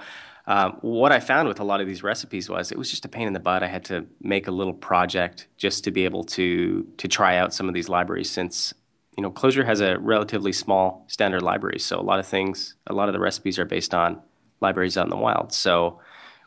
[0.47, 3.09] um, what I found with a lot of these recipes was it was just a
[3.09, 3.61] pain in the butt.
[3.61, 7.53] I had to make a little project just to be able to to try out
[7.53, 8.73] some of these libraries since
[9.19, 11.77] you know Clojure has a relatively small standard library.
[11.77, 14.21] So a lot of things, a lot of the recipes are based on
[14.61, 15.51] libraries out in the wild.
[15.51, 15.99] So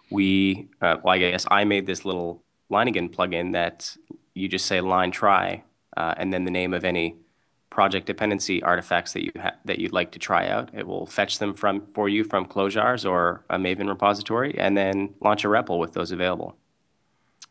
[0.09, 3.95] we, uh, well, I guess I made this little Leiningen plugin that
[4.33, 5.63] you just say lein-try
[5.99, 7.15] uh, and then the name of any
[7.69, 10.71] project dependency artifacts that you ha- that you'd like to try out.
[10.73, 15.13] It will fetch them from for you from Clojars or a Maven repository, and then
[15.21, 16.57] launch a REPL with those available.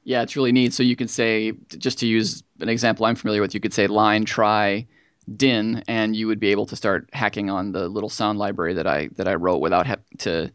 [0.03, 0.73] Yeah, it's really neat.
[0.73, 3.85] So you could say, just to use an example I'm familiar with, you could say
[3.85, 4.87] lein-try
[5.35, 8.87] dynne, and you would be able to start hacking on the little sound library that
[8.87, 10.51] I that I wrote without having to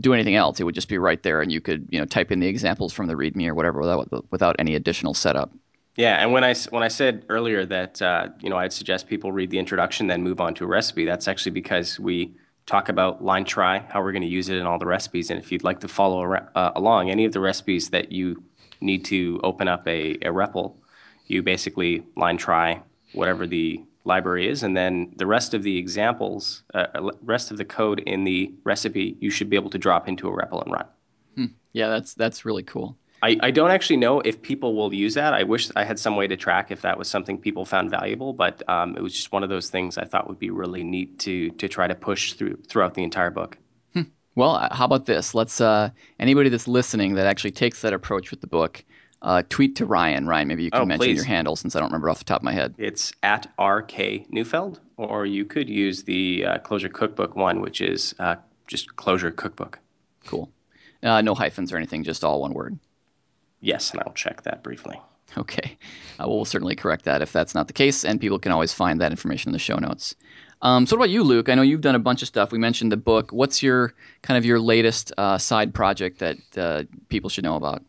[0.00, 0.60] do anything else.
[0.60, 2.92] It would just be right there, and you could you know type in the examples
[2.92, 5.50] from the README or whatever without without any additional setup.
[5.96, 9.32] Yeah, and when I when I said earlier that uh, you know I'd suggest people
[9.32, 12.34] read the introduction then move on to a recipe, that's actually because we
[12.66, 15.52] talk about lein-try, how we're going to use it in all the recipes, and if
[15.52, 18.42] you'd like to follow a re- uh, along any of the recipes that you
[18.80, 20.74] need to open up a, a REPL,
[21.26, 22.80] you basically lein-try
[23.12, 27.56] whatever the library is, and then the rest of the examples, uh, uh rest of
[27.56, 30.72] the code in the recipe, you should be able to drop into a REPL and
[30.72, 30.86] run.
[31.36, 31.46] Hmm.
[31.72, 32.96] Yeah, that's that's really cool.
[33.24, 35.32] I, I don't actually know if people will use that.
[35.32, 38.34] I wish I had some way to track if that was something people found valuable,
[38.34, 41.18] but um, it was just one of those things I thought would be really neat
[41.20, 43.56] to to try to push through throughout the entire book.
[43.94, 44.02] Hmm.
[44.34, 45.34] Well, uh, how about this?
[45.34, 45.88] Let's uh,
[46.20, 48.84] anybody that's listening that actually takes that approach with the book,
[49.24, 50.28] uh, tweet to Ryan.
[50.28, 51.16] Ryan, maybe you can oh, mention please.
[51.16, 52.74] your handle since I don't remember off the top of my head.
[52.78, 58.14] It's at RK Neufeld, or you could use the uh, Clojure Cookbook one, which is
[58.18, 58.36] uh,
[58.68, 59.78] just Clojure Cookbook.
[60.26, 60.50] Cool.
[61.02, 62.78] Uh, no hyphens or anything, just all one word.
[63.60, 65.00] Yes, and I'll check that briefly.
[65.36, 65.76] Okay.
[66.20, 69.00] Uh, we'll certainly correct that if that's not the case, and people can always find
[69.00, 70.14] that information in the show notes.
[70.62, 71.48] Um, so, what about you, Luke?
[71.48, 72.52] I know you've done a bunch of stuff.
[72.52, 73.32] We mentioned the book.
[73.32, 77.82] What's your kind of your latest uh, side project that uh, people should know about?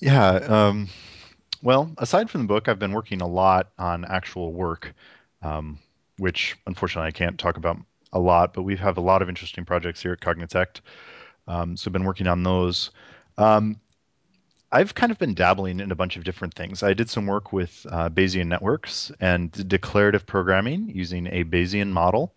[0.00, 0.30] Yeah.
[0.30, 0.88] Um,
[1.62, 4.94] well, aside from the book, I've been working a lot on actual work,
[5.42, 5.78] um,
[6.18, 7.78] which unfortunately I can't talk about
[8.12, 10.80] a lot, but we have a lot of interesting projects here at Cognitect.
[11.48, 12.90] Um, so I've been working on those.
[13.38, 13.80] Um,
[14.72, 16.82] I've kind of been dabbling in a bunch of different things.
[16.82, 22.34] I did some work with uh, Bayesian networks and declarative programming using a Bayesian model.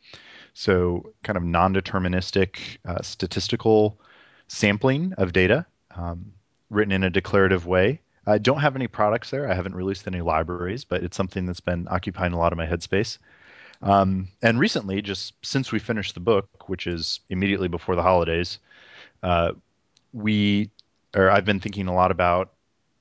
[0.53, 3.99] So, kind of non deterministic uh, statistical
[4.47, 5.65] sampling of data
[5.95, 6.31] um,
[6.69, 8.01] written in a declarative way.
[8.25, 9.49] I don't have any products there.
[9.49, 12.65] I haven't released any libraries, but it's something that's been occupying a lot of my
[12.65, 13.17] headspace.
[13.81, 18.59] Um, and recently, just since we finished the book, which is immediately before the holidays,
[19.23, 19.53] uh,
[20.13, 20.71] we
[21.15, 22.53] or I've been thinking a lot about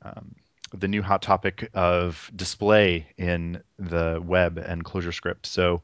[0.02, 0.34] um,
[0.72, 5.46] the new hot topic of display in the web and ClojureScript.
[5.46, 5.82] So,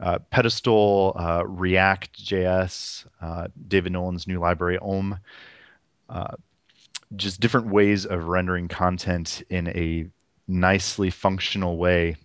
[0.00, 5.18] uh, Pedestal, uh, React JS, uh, David Nolen's new library, Om,
[6.08, 6.36] uh,
[7.16, 10.06] just different ways of rendering content in a
[10.46, 12.16] nicely functional way.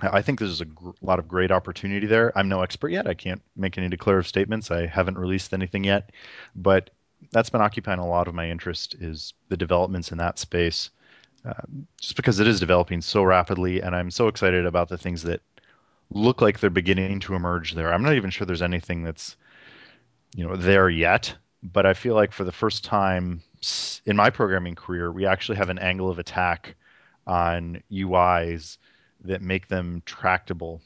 [0.00, 2.32] I think there's a gr- lot of great opportunity there.
[2.36, 3.06] I'm no expert yet.
[3.06, 4.70] I can't make any declarative statements.
[4.70, 6.12] I haven't released anything yet,
[6.54, 6.90] but
[7.32, 10.90] that's been occupying a lot of my interest is the developments in that space
[11.44, 11.52] uh,
[12.00, 15.40] just because it is developing so rapidly and i'm so excited about the things that
[16.10, 19.36] look like they're beginning to emerge there i'm not even sure there's anything that's
[20.34, 23.40] you know there yet but i feel like for the first time
[24.06, 26.76] in my programming career we actually have an angle of attack
[27.26, 28.78] on uis
[29.24, 30.80] that make them tractable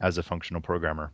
[0.00, 1.12] as a functional programmer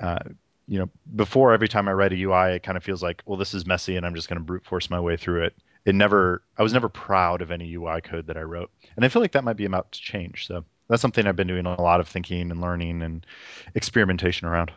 [0.00, 0.18] uh,
[0.66, 3.38] you know, before every time I write a UI, it kind of feels like, well,
[3.38, 5.54] this is messy, and I'm just going to brute force my way through it.
[5.84, 9.08] It never, I was never proud of any UI code that I wrote, and I
[9.08, 10.46] feel like that might be about to change.
[10.46, 13.24] So that's something I've been doing a lot of thinking and learning and
[13.76, 14.72] experimentation around.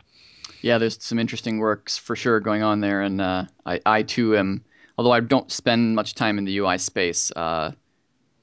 [0.62, 4.36] Yeah, there's some interesting works for sure going on there, and uh, I, I too
[4.36, 4.64] am.
[5.00, 7.72] Although I don't spend much time in the UI space, uh,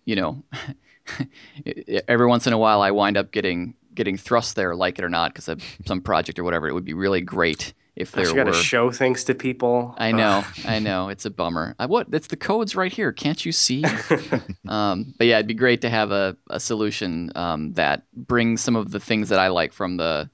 [0.06, 0.42] you know,
[2.08, 5.10] every once in a while I wind up getting getting thrust there, like it or
[5.10, 6.68] not, because of some project or whatever.
[6.68, 8.44] It would be really great if there were.
[8.44, 9.94] got to show things to people.
[10.00, 11.76] I know, I know, it's a bummer.
[11.78, 12.08] I, what?
[12.12, 13.12] It's the code's right here.
[13.12, 13.84] Can't you see?
[14.68, 18.76] um, but yeah, it'd be great to have a, a solution um, that brings some
[18.76, 20.28] of the things that I like from the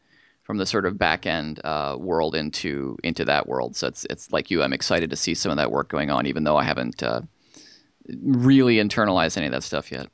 [0.43, 3.75] from the sort of back end uh, world into into that world.
[3.75, 4.61] So it's it's like you.
[4.61, 7.21] I'm excited to see some of that work going on, even though I haven't uh,
[8.21, 10.07] really internalized any of that stuff yet.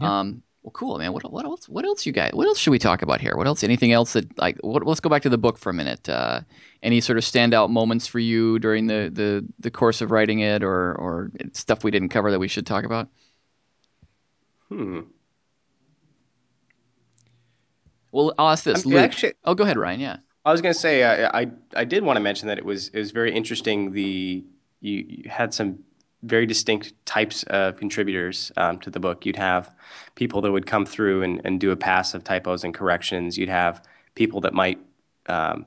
[0.00, 0.20] Yeah.
[0.20, 1.12] Um, well, cool, man.
[1.12, 1.68] What, what else?
[1.68, 2.32] What else you guys?
[2.32, 3.36] What else should we talk about here?
[3.36, 3.62] What else?
[3.62, 4.56] Anything else that like?
[4.60, 6.08] What, let's go back to the book for a minute.
[6.08, 6.40] Uh,
[6.82, 10.62] any sort of standout moments for you during the, the, the course of writing it,
[10.62, 13.08] or or stuff we didn't cover that we should talk about?
[14.70, 15.00] Hmm.
[18.14, 18.86] Well, I'll ask this.
[18.86, 19.00] Luke.
[19.00, 19.98] Actually, oh, go ahead, Ryan.
[19.98, 20.16] Yeah.
[20.44, 22.88] I was going to say I, I I did want to mention that it was
[22.88, 23.90] it was very interesting.
[23.90, 24.44] The
[24.80, 25.80] you, you had some
[26.22, 29.26] very distinct types of contributors um, to the book.
[29.26, 29.74] You'd have
[30.14, 33.36] people that would come through and, and do a pass of typos and corrections.
[33.36, 34.78] You'd have people that might,
[35.26, 35.66] um,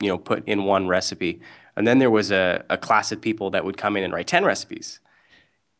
[0.00, 1.40] you know, put in one recipe.
[1.76, 4.26] And then there was a, a class of people that would come in and write
[4.26, 4.98] 10 recipes.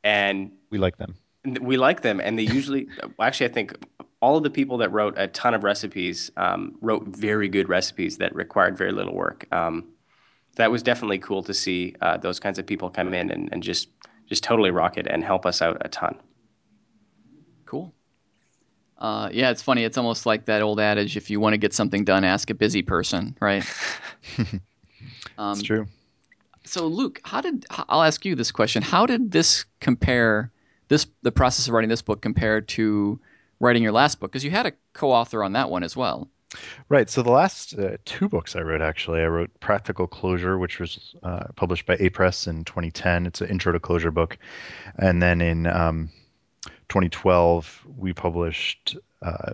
[0.05, 1.15] And we like them.
[1.61, 2.21] We like them.
[2.21, 2.89] And they usually,
[3.21, 3.75] actually, I think
[4.21, 8.19] all of the people that wrote a ton of recipes um, wrote very good recipes
[8.19, 9.47] that required very little work.
[9.53, 9.85] Um,
[10.57, 13.63] that was definitely cool to see uh, those kinds of people come in and, and
[13.63, 13.89] just
[14.29, 16.15] just totally rock it and help us out a ton.
[17.65, 17.95] Cool.
[18.99, 19.85] Uh, yeah, it's funny.
[19.85, 22.55] It's almost like that old adage: if you want to get something done, ask a
[22.55, 23.65] busy person, right?
[25.39, 25.87] um, it's true.
[26.65, 28.83] So, Luke, how did I'll ask you this question?
[28.83, 30.51] How did this compare?
[30.89, 33.21] This the process of writing this book compare to
[33.61, 34.31] writing your last book?
[34.31, 36.29] Because you had a co-author on that one as well.
[36.89, 37.11] Right.
[37.11, 41.15] So the last uh, two books I wrote, actually, I wrote Practical Clojure, which was
[41.23, 43.27] uh, published by Apress in 2010.
[43.27, 44.39] It's an intro to Clojure book,
[44.97, 46.09] and then in um,
[46.89, 49.53] 2012, we published uh,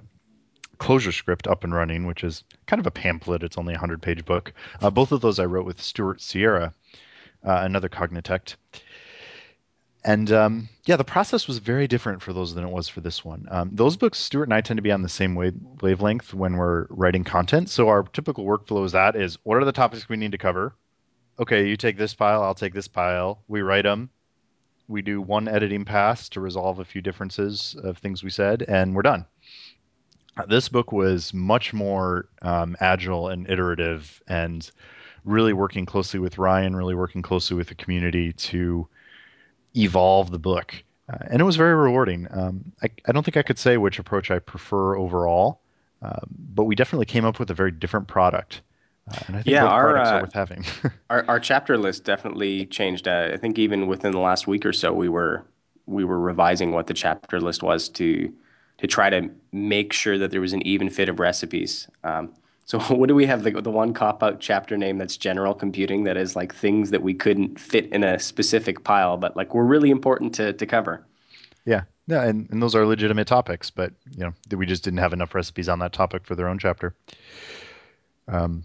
[0.78, 3.42] ClojureScript Up and Running, which is kind of a pamphlet.
[3.42, 4.52] It's only a 100 page book.
[4.80, 6.72] Uh, both of those I wrote with Stuart Sierra,
[7.44, 8.54] uh, another Cognitect.
[10.04, 13.24] And um, yeah, the process was very different for those than it was for this
[13.24, 13.46] one.
[13.50, 16.56] Um, those books, Stuart and I tend to be on the same wave- wavelength when
[16.56, 17.70] we're writing content.
[17.70, 20.74] So our typical workflow is that is what are the topics we need to cover?
[21.38, 23.42] Okay, you take this file, I'll take this file.
[23.48, 24.10] We write them.
[24.88, 28.94] We do one editing pass to resolve a few differences of things we said, and
[28.94, 29.24] we're done.
[30.36, 34.70] Uh, This book was much more um, agile and iterative, and
[35.24, 38.86] really working closely with Ryan, really working closely with the community to
[39.76, 40.74] evolve the book.
[41.12, 42.26] Uh, and it was very rewarding.
[42.30, 45.60] Um, I, I don't think I could say which approach I prefer overall,
[46.02, 48.62] um, but we definitely came up with a very different product.
[49.10, 50.64] Uh, and I think Yeah, our, products uh, are worth having.
[51.10, 53.08] Our, our chapter list definitely changed.
[53.08, 55.46] Uh, I think even within the last week or so, we were
[55.86, 58.32] we were revising what the chapter list was to
[58.78, 61.88] to try to make sure that there was an even fit of recipes.
[62.04, 63.42] Um, so what do we have?
[63.42, 67.02] The, the one cop out chapter name that's general computing that is like things that
[67.02, 71.06] we couldn't fit in a specific pile, but like were really important to to cover.
[71.64, 75.12] yeah, yeah, and, and those are legitimate topics, but you know we just didn't have
[75.12, 76.94] enough recipes on that topic for their own chapter.
[78.28, 78.64] Um,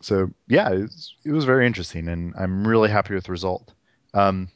[0.00, 3.72] so yeah, it was, it was very interesting, and I'm really happy with the result.
[4.14, 4.48] Um,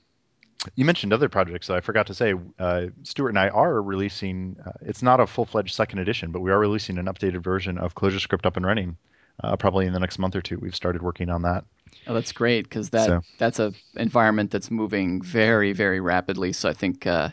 [0.74, 2.34] you mentioned other projects, I forgot to say.
[2.58, 4.56] Uh, Stuart and I are releasing.
[4.64, 7.94] Uh, it's not a full-fledged second edition, but we are releasing an updated version of
[7.94, 8.96] ClojureScript up and running.
[9.42, 11.64] Uh, probably in the next month or two, we've started working on that.
[12.06, 16.52] Oh, that's great because that's a environment that's moving very very rapidly.
[16.52, 17.30] So I think uh,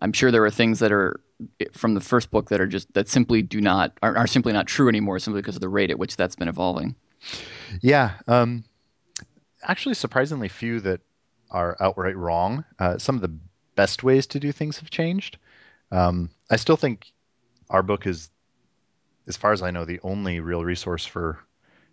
[0.00, 1.20] I'm sure there are things that are
[1.72, 4.66] from the first book that are just that simply do not are, are simply not
[4.66, 6.96] true anymore simply because of the rate at which that's been evolving.
[7.82, 8.64] Yeah, um,
[9.62, 11.00] actually, surprisingly few that
[11.50, 12.64] are outright wrong.
[12.78, 13.34] Uh, some of the
[13.74, 15.38] best ways to do things have changed.
[15.90, 17.12] Um, I still think
[17.70, 18.30] our book is,
[19.26, 21.38] as far as I know, the only real resource for,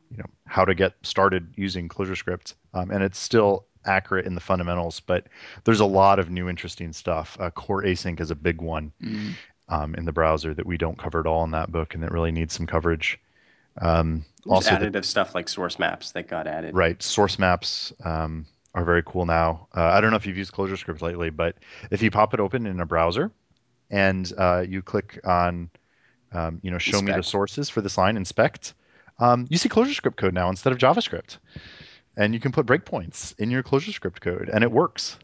[0.09, 4.41] you know, how to get started using ClojureScript, um, and it's still accurate in the
[4.41, 4.99] fundamentals.
[4.99, 5.27] But
[5.63, 7.37] there's a lot of new interesting stuff.
[7.39, 8.91] Uh, Core Async is a big one
[9.69, 12.11] um, in the browser that we don't cover at all in that book, and that
[12.11, 13.19] really needs some coverage.
[13.81, 16.75] Um, also, the- stuff like source maps that got added.
[16.75, 17.01] Right.
[17.01, 18.45] Source maps um,
[18.75, 19.67] are very cool now.
[19.75, 21.55] Uh, I don't know if you've used ClojureScript lately, but
[21.89, 23.31] if you pop it open in a browser
[23.89, 25.69] and uh, you click on,
[26.33, 28.73] um, you know, show me the sources for this line, inspect,
[29.19, 31.37] um, you see ClojureScript code now instead of JavaScript.
[32.17, 35.17] And you can put breakpoints in your ClojureScript code, and it works,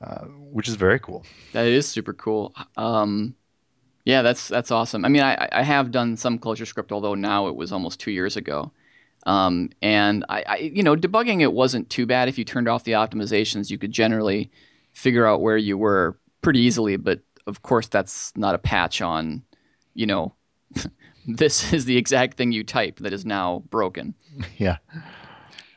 [0.00, 1.24] uh, which is very cool.
[1.52, 2.54] That is super cool.
[2.76, 3.34] Um,
[4.04, 5.04] yeah, that's that's awesome.
[5.04, 8.36] I mean, I, I have done some ClojureScript, although now it was almost two years
[8.36, 8.72] ago.
[9.26, 12.28] Um, and I, I, you know, debugging it wasn't too bad.
[12.28, 14.50] If you turned off the optimizations, you could generally
[14.92, 16.96] figure out where you were pretty easily.
[16.96, 19.42] But of course, that's not a patch on,
[19.94, 20.34] you know,
[21.26, 24.14] this is the exact thing you type that is now broken.
[24.58, 24.78] yeah.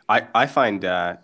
[0.07, 1.17] I, I find uh,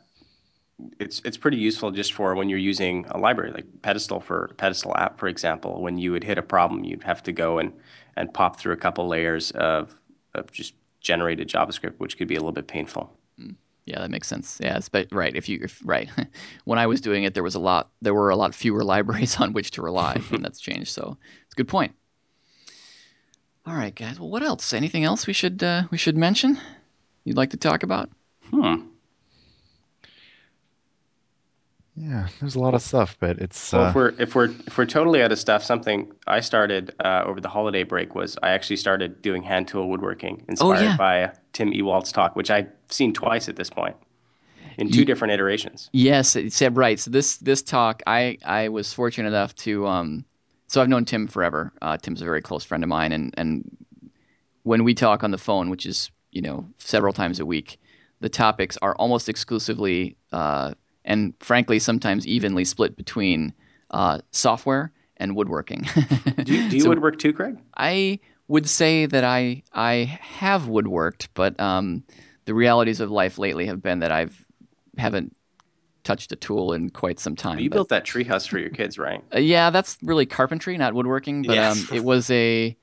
[1.00, 4.96] it's it's pretty useful just for when you're using a library like Pedestal for Pedestal
[4.96, 5.82] app, for example.
[5.82, 7.74] When you would hit a problem, you'd have to go and,
[8.16, 9.94] and pop through a couple layers of,
[10.36, 13.18] of just generated JavaScript, which could be a little bit painful.
[13.88, 14.60] Yeah, that makes sense.
[14.62, 15.34] Yeah, but right.
[15.34, 16.10] If you if, right,
[16.66, 17.90] when I was doing it, there was a lot.
[18.02, 20.92] There were a lot fewer libraries on which to rely, and that's changed.
[20.92, 21.96] So it's a good point.
[23.66, 24.20] All right, guys.
[24.20, 24.74] Well, what else?
[24.74, 26.60] Anything else we should uh, we should mention?
[27.24, 28.10] You'd like to talk about?
[28.52, 28.88] Hmm.
[31.98, 32.28] Yeah.
[32.40, 33.74] There's a lot of stuff, but it's.
[33.74, 36.94] Well, Uh, if we're if we're if we're totally out of stuff, something I started
[37.04, 40.98] uh, over the holiday break was I actually started doing hand tool woodworking, inspired yeah.
[40.98, 43.96] by uh, Tim Ewald's talk, which I've seen twice at this point,
[44.78, 45.90] in two different iterations.
[45.92, 47.00] Yes, it said right.
[47.00, 50.24] So this this talk, I I was fortunate enough to um,
[50.68, 51.74] so I've known Tim forever.
[51.82, 53.76] Uh, Tim's a very close friend of mine, and and
[54.64, 57.80] when we talk on the phone, which is you know several times a week,
[58.20, 60.74] the topics are almost exclusively uh,
[61.08, 63.54] and frankly sometimes evenly split between
[63.92, 65.82] uh, software and woodworking.
[66.44, 67.58] Do you, do you So- woodwork too, Craig?
[67.76, 72.04] I would say that I I have woodworked, but um,
[72.46, 74.46] the realities of life lately have been that I've
[74.98, 75.36] haven't
[76.04, 77.60] touched a tool in quite some time.
[77.60, 79.22] You But- built that treehouse for your kids, right?
[79.36, 81.42] uh, yeah, that's really carpentry, not woodworking.
[81.44, 81.90] But Yes.
[81.92, 82.78] um, it was a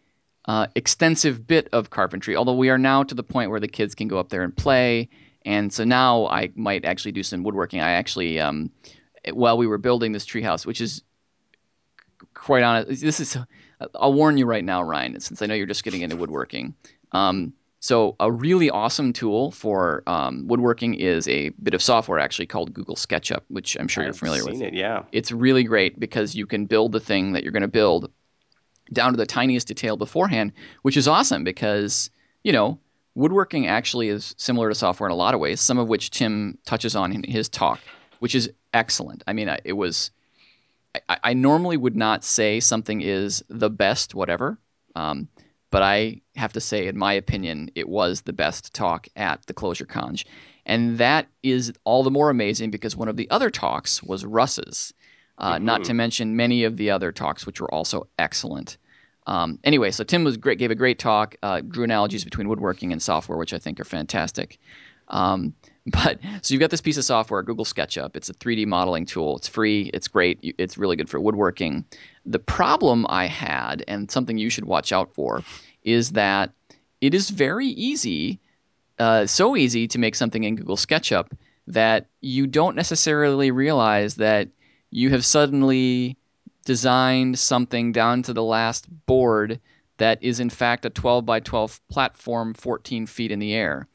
[0.46, 2.36] uh, extensive bit of carpentry.
[2.36, 4.54] Although we are now to the point where the kids can go up there and
[4.54, 5.08] play,
[5.44, 7.80] and so now I might actually do some woodworking.
[7.80, 8.70] I actually, um,
[9.32, 11.02] while we were building this treehouse, which is
[12.34, 13.36] quite honest, this is.
[13.96, 16.74] I'll warn you right now, Ryan, since I know you're just getting into woodworking.
[17.12, 22.46] Um, So a really awesome tool for um, woodworking is a bit of software actually
[22.46, 24.62] called Google SketchUp, which I'm sure you're I've familiar seen with.
[24.62, 25.02] it, yeah.
[25.12, 28.10] It's really great because you can build the thing that you're going to build
[28.94, 32.08] down to the tiniest detail beforehand, which is awesome because,
[32.42, 32.78] you know,
[33.14, 36.58] woodworking actually is similar to software in a lot of ways, some of which Tim
[36.64, 37.80] touches on in his talk,
[38.18, 39.22] which is excellent.
[39.26, 40.10] I mean, it was.
[41.08, 44.58] I, I normally would not say something is the best, whatever,
[44.94, 45.28] um,
[45.70, 49.54] but I have to say, in my opinion, it was the best talk at the
[49.54, 50.24] Clojure Conj.
[50.66, 54.94] And that is all the more amazing because one of the other talks was Russ's,
[55.38, 58.78] uh, not to mention many of the other talks, which were also excellent.
[59.26, 62.92] Um, anyway, so Tim was great, gave a great talk, uh, drew analogies between woodworking
[62.92, 64.58] and software, which I think are fantastic.
[65.08, 65.54] Um,
[65.86, 68.16] but so you've got this piece of software, Google SketchUp.
[68.16, 69.36] It's a 3D modeling tool.
[69.36, 69.90] It's free.
[69.92, 70.38] It's great.
[70.42, 71.84] It's really good for woodworking.
[72.24, 75.42] The problem I had, and something you should watch out for,
[75.82, 76.52] is that
[77.02, 78.40] it is very easy,
[78.98, 81.32] uh, so easy to make something in Google SketchUp
[81.66, 84.48] that you don't necessarily realize that
[84.90, 86.16] you have suddenly
[86.64, 89.60] designed something down to the last board
[89.98, 93.86] that is in fact a 12 by 12 platform 14 feet in the air.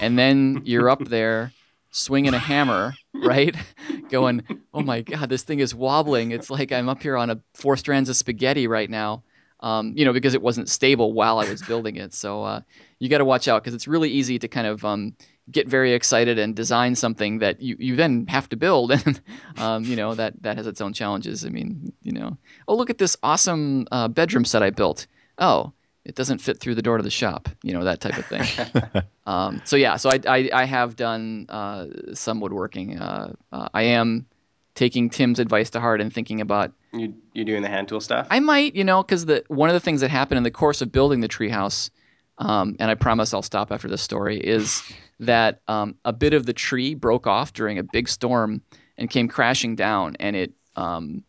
[0.00, 1.52] And then you're up there
[1.90, 3.54] swinging a hammer right?
[4.10, 6.32] Going oh my god this thing is wobbling.
[6.32, 9.22] It's like i'm up here on a four strands of spaghetti right now.
[9.60, 12.12] Um, you know because it wasn't stable while i was building it.
[12.12, 12.60] So uh,
[12.98, 15.14] you got to watch out because it's really easy to kind of um,
[15.50, 18.92] get very excited and design something that you, you then have to build.
[19.06, 19.20] And
[19.58, 21.44] um, you know that that has its own challenges.
[21.44, 22.36] I mean you know
[22.66, 25.06] oh look at this awesome uh, bedroom set i built.
[25.38, 25.72] Oh
[26.04, 28.44] it doesn't fit through the door to the shop you know that type of thing.
[29.26, 32.98] Um, so yeah so i, I, I have done uh, some woodworking.
[32.98, 34.26] Uh, uh, i am
[34.74, 38.26] taking tim's advice to heart and thinking about You you doing the hand tool stuff?
[38.30, 40.82] I might, you know, because the one of the things that happened in the course
[40.82, 41.90] of building the treehouse,
[42.38, 44.82] um, and I promise I'll stop after this story, is
[45.20, 48.62] that um, a bit of the tree broke off during a big storm
[48.98, 51.22] and came crashing down, and it um,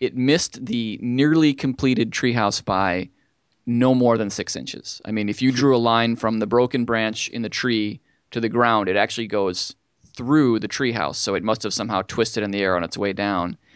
[0.00, 3.08] it missed the nearly completed treehouse by
[3.66, 5.00] no more than six inches.
[5.04, 8.40] I mean, if you drew a line from the broken branch in the tree to
[8.40, 9.74] the ground, it actually goes
[10.16, 13.12] through the treehouse, so it must have somehow twisted in the air on its way
[13.12, 13.56] down.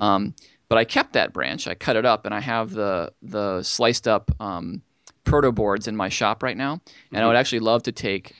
[0.00, 0.34] Um,
[0.68, 1.66] but I kept that branch.
[1.66, 4.82] I cut it up, and I have the the sliced up um,
[5.24, 6.80] proto boards in my shop right now.
[7.12, 8.34] And I would actually love to take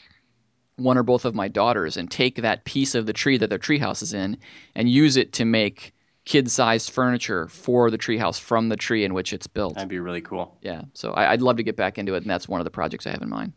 [0.77, 3.59] one or both of my daughters and take that piece of the tree that their
[3.59, 4.37] treehouse is in
[4.75, 5.95] and use it to make
[6.27, 9.75] kid-sized furniture for the treehouse from the tree in which it's built.
[9.75, 10.59] That'd be really cool.
[10.61, 12.71] Yeah, so I, I'd love to get back into it, and that's one of the
[12.71, 13.53] projects I have in mind.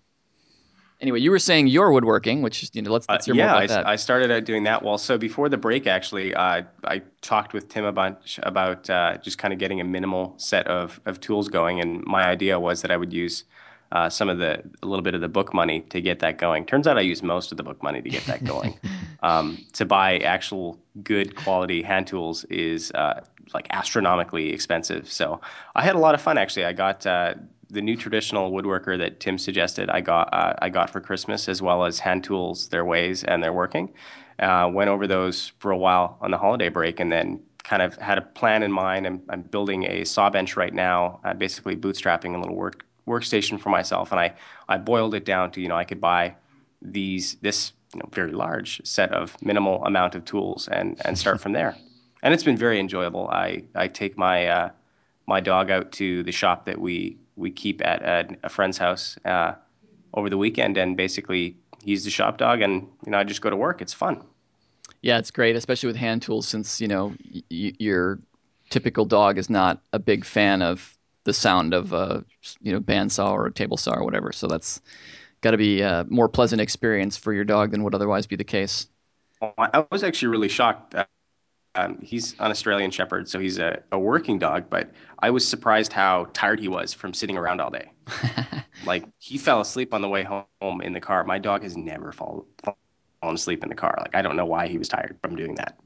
[1.02, 3.56] Anyway, you were saying you're woodworking, which you know let's, let's hear Uh, yeah, more
[3.56, 3.88] I, about that.
[3.88, 4.84] I started out doing that.
[4.84, 9.18] Well, so before the break, actually, uh, I talked with Tim a bunch about uh,
[9.18, 12.82] just kind of getting a minimal set of, of tools going, and my idea was
[12.82, 13.46] that I would use
[13.92, 16.66] uh, some of the a little bit of the book money to get that going.
[16.66, 18.80] Turns out I used most of the book money to get that going.
[19.24, 23.22] um, to buy actual good quality hand tools is uh,
[23.54, 25.12] like astronomically expensive.
[25.12, 25.42] So
[25.76, 26.66] I had a lot of fun actually.
[26.66, 27.34] I got uh,
[27.70, 29.90] the new traditional woodworker that Tim suggested.
[29.90, 33.44] I got uh, I got for Christmas as well as hand tools, their ways and
[33.44, 33.94] their working.
[34.38, 37.96] Uh, went over those for a while on the holiday break, and then kind of
[37.98, 39.06] had a plan in mind.
[39.06, 43.60] I'm, I'm building a saw bench right now, uh, basically bootstrapping a little work workstation
[43.60, 44.36] for myself, and I
[44.70, 46.36] I boiled it down to you know I could buy
[46.82, 51.41] these this you know, very large set of minimal amount of tools and and start
[51.41, 51.76] from there.
[52.22, 53.30] And it's been very enjoyable.
[53.30, 54.70] I I take my uh,
[55.26, 59.18] my dog out to the shop that we we keep at a, a friend's house
[59.24, 59.53] uh,
[60.14, 63.49] over the weekend, and basically he's the shop dog, and you know I just go
[63.49, 63.82] to work.
[63.82, 64.22] It's fun.
[65.01, 67.16] Yeah, it's great, especially with hand tools, since you know
[67.49, 68.20] y- your
[68.70, 70.99] typical dog is not a big fan of
[71.30, 72.26] the sound of a
[72.60, 74.32] you know bandsaw or a table saw or whatever.
[74.32, 74.82] So that's
[75.42, 78.44] got to be a more pleasant experience for your dog than would otherwise be the
[78.44, 78.88] case.
[79.58, 80.96] I was actually really shocked.
[80.96, 81.06] Uh,
[81.76, 85.94] um, he's an Australian Shepherd, so he's a, a working dog, but I was surprised
[85.94, 87.92] how tired he was from sitting around all day.
[88.86, 91.24] like he fell asleep on the way home in the car.
[91.24, 92.48] My dog has never fall,
[93.22, 93.96] fallen asleep in the car.
[94.00, 95.78] Like I don't know why he was tired from doing that.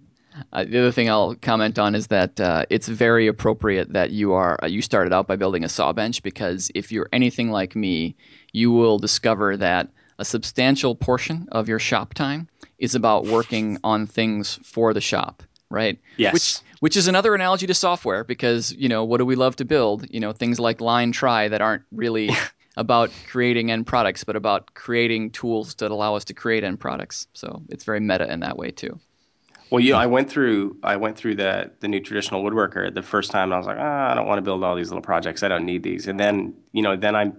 [0.52, 4.34] Uh, the other thing I'll comment on is that uh, it's very appropriate that you
[4.34, 7.76] are uh, you started out by building a saw bench because if you're anything like
[7.76, 8.16] me,
[8.52, 14.06] you will discover that a substantial portion of your shop time is about working on
[14.06, 16.00] things for the shop, right?
[16.18, 16.34] Yes.
[16.34, 19.66] Which which is another analogy to software because you know what do we love to
[19.66, 20.06] build?
[20.10, 22.30] You know things like lein-try that aren't really
[22.78, 27.28] about creating end products, but about creating tools that allow us to create end products.
[27.34, 29.00] So it's very meta in that way too.
[29.74, 33.32] Well, yeah, I went through I went through the the new traditional woodworker the first
[33.32, 35.42] time, I was like, ah, I don't want to build all these little projects.
[35.42, 36.08] I don't need these.
[36.08, 37.36] And then you know, then I'm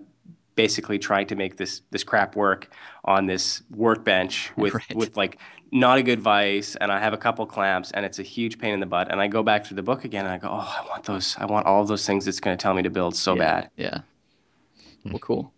[0.56, 2.70] basically trying to make this this crap work
[3.04, 4.96] on this workbench with Right.
[4.96, 5.38] with like
[5.70, 8.74] not a good vice and I have a couple clamps and it's a huge pain
[8.74, 10.74] in the butt and I go back to the book again and I go oh
[10.82, 12.90] I want those I want all of those things it's going to tell me to
[12.90, 13.98] build so bad Yeah.
[15.04, 15.52] Well, cool.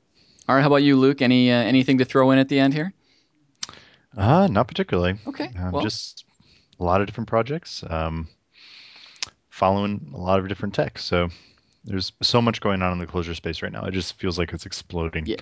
[0.47, 0.61] All right.
[0.61, 1.23] How about you, Luke?
[1.23, 2.93] Any uh, anything to throw in at the end here?
[4.15, 5.17] Uh, not particularly.
[5.27, 6.26] Okay, Um, well- just
[6.79, 8.29] a lot of different projects, um,
[9.49, 10.99] following a lot of different tech.
[10.99, 11.29] So
[11.87, 13.85] there's so much going on in the Clojure space right now.
[13.85, 15.25] It just feels like it's exploding.
[15.25, 15.37] Yeah.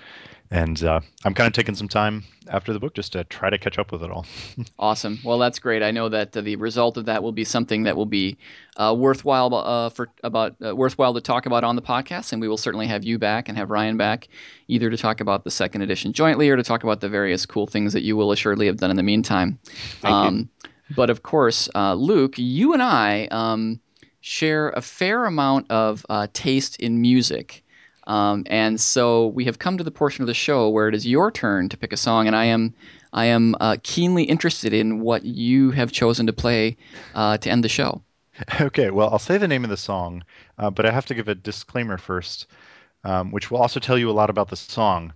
[0.51, 3.57] And uh, I'm kind of taking some time after the book just to try to
[3.57, 4.27] catch up with it all.
[4.79, 5.19] Awesome.
[5.25, 5.83] Well, that's great.
[5.83, 8.37] I know that uh, the result of that will be something that will be
[8.77, 12.49] uh, worthwhile uh, for about uh, worthwhile to talk about on the podcast, and we
[12.49, 14.29] will certainly have you back and have Ryan back,
[14.69, 17.67] either to talk about the second edition jointly or to talk about the various cool
[17.67, 19.59] things that you will assuredly have done in the meantime.
[20.03, 20.51] Um,
[20.91, 23.81] but of course, uh, Luke, you and I um,
[24.21, 27.63] share a fair amount of uh, taste in music.
[28.07, 31.07] Um, and so we have come to the portion of the show where it is
[31.07, 32.75] your turn to pick a song, and I am
[33.13, 36.77] I am uh, keenly interested in what you have chosen to play
[37.15, 38.03] uh, to end the show.
[38.61, 40.25] okay, well, I'll say the name of the song,
[40.59, 42.47] uh, but I have to give a disclaimer first,
[43.05, 45.13] um, which will also tell you a lot about the song.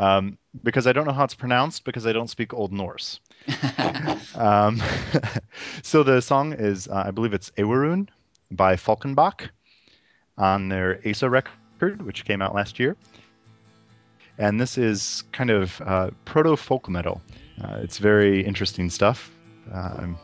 [0.00, 3.20] Um, because I don't know how it's pronounced because I don't speak Old Norse.
[4.34, 4.80] um,
[5.82, 8.08] so the song is, uh, I believe it's Eweroun
[8.50, 9.50] by Falkenbach
[10.38, 12.96] on their ASA record, which came out last year.
[14.38, 17.20] And this is kind of uh, proto folk metal.
[17.62, 19.30] Uh, it's very interesting stuff.
[19.70, 20.18] Uh, I'm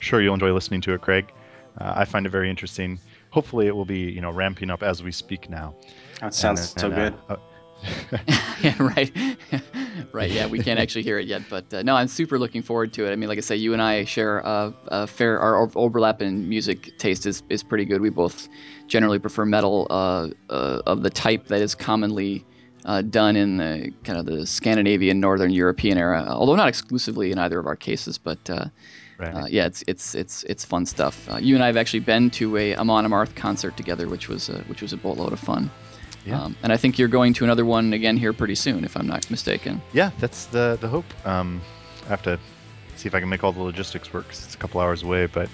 [0.00, 1.32] sure you'll enjoy listening to it, Craig.
[1.78, 2.98] Uh, I find it very interesting.
[3.30, 5.76] Hopefully, it will be you know ramping up as we speak now.
[6.20, 7.36] that sounds And, so uh, good uh,
[8.62, 9.12] yeah, right,
[10.12, 10.30] right.
[10.30, 13.06] Yeah, we can't actually hear it yet, but uh, no, I'm super looking forward to
[13.06, 13.12] it.
[13.12, 16.48] I mean, like I say, you and I share a, a fair our overlap in
[16.48, 18.00] music taste is is pretty good.
[18.00, 18.48] We both
[18.86, 22.44] generally prefer metal uh, uh, of the type that is commonly
[22.84, 27.38] uh, done in the kind of the Scandinavian, Northern European era, although not exclusively in
[27.38, 28.38] either of our cases, but.
[28.48, 28.66] Uh,
[29.18, 29.34] Right.
[29.34, 31.28] uh, yeah, it's it's it's it's fun stuff.
[31.28, 34.48] Uh, you and I have actually been to a Amon Amarth concert together, which was
[34.48, 35.70] a, which was a boatload of fun.
[36.26, 36.42] Yeah.
[36.42, 39.06] Um, and I think you're going to another one again here pretty soon, if I'm
[39.06, 39.80] not mistaken.
[39.92, 41.06] yeah, that's the the hope.
[41.26, 41.60] Um,
[42.06, 42.38] I have to
[42.96, 44.28] see if I can make all the logistics work.
[44.28, 45.48] 'cause it's a couple hours away, but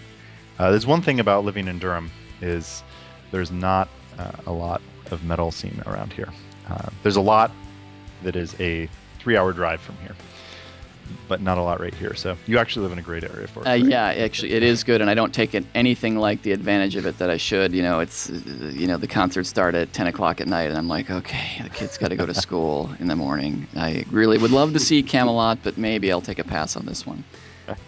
[0.58, 2.10] uh, there's one thing about living in Durham
[2.42, 2.82] is
[3.30, 3.88] there's not
[4.18, 4.80] uh, a lot
[5.12, 6.32] of metal scene around here.
[6.68, 7.52] Uh, there's a lot
[8.24, 8.88] that is a
[9.20, 10.16] three-hour drive from here,
[11.28, 12.14] but not a lot right here.
[12.14, 13.66] So you actually live in a great area for it.
[13.66, 13.84] Uh, right?
[13.84, 17.06] yeah, actually, it is good, and I don't take it anything like the advantage of
[17.06, 17.72] it that I should.
[17.72, 20.88] You know, it's you know the concerts start at 10 o'clock at night, and I'm
[20.88, 23.66] like, okay, the kids got to go to school in the morning.
[23.76, 27.06] I really would love to see Kamelot, but maybe I'll take a pass on this
[27.06, 27.24] one.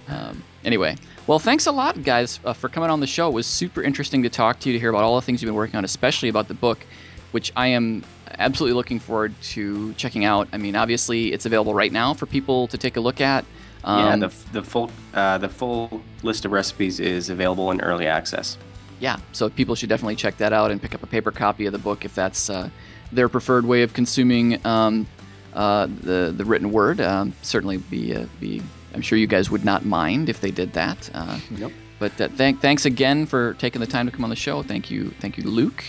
[0.09, 0.97] Um, anyway,
[1.27, 3.29] well, thanks a lot, guys, uh, for coming on the show.
[3.29, 5.49] It was super interesting to talk to you to hear about all the things you've
[5.49, 6.85] been working on, especially about the book,
[7.31, 8.03] which I am
[8.39, 10.49] absolutely looking forward to checking out.
[10.53, 13.45] I mean, obviously, it's available right now for people to take a look at.
[13.85, 18.07] yeah Um, the, the full uh, the full list of recipes is available in early
[18.07, 18.59] access
[19.01, 21.73] yeah, so people should definitely check that out and pick up a paper copy of
[21.73, 22.69] the book if that's uh,
[23.13, 25.07] their preferred way of consuming um,
[25.55, 27.01] uh, the the written word.
[27.01, 28.63] Um, certainly, be uh, be.
[28.95, 31.11] I'm sure you guys would not mind if they did that.
[31.15, 31.73] Uh, Nope.
[31.99, 34.63] But uh, thank thanks again for taking the time to come on the show.
[34.63, 35.85] Thank you, thank you, Luke.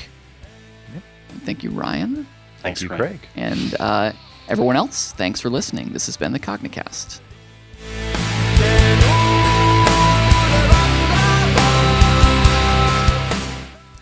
[1.30, 1.36] Yep.
[1.36, 2.28] And thank you, Ryan.
[2.62, 3.00] thanks you, Craig.
[3.00, 3.20] Craig.
[3.36, 4.12] And uh,
[4.48, 5.94] everyone else, thanks for listening.
[5.94, 7.20] This has been the Cognicast.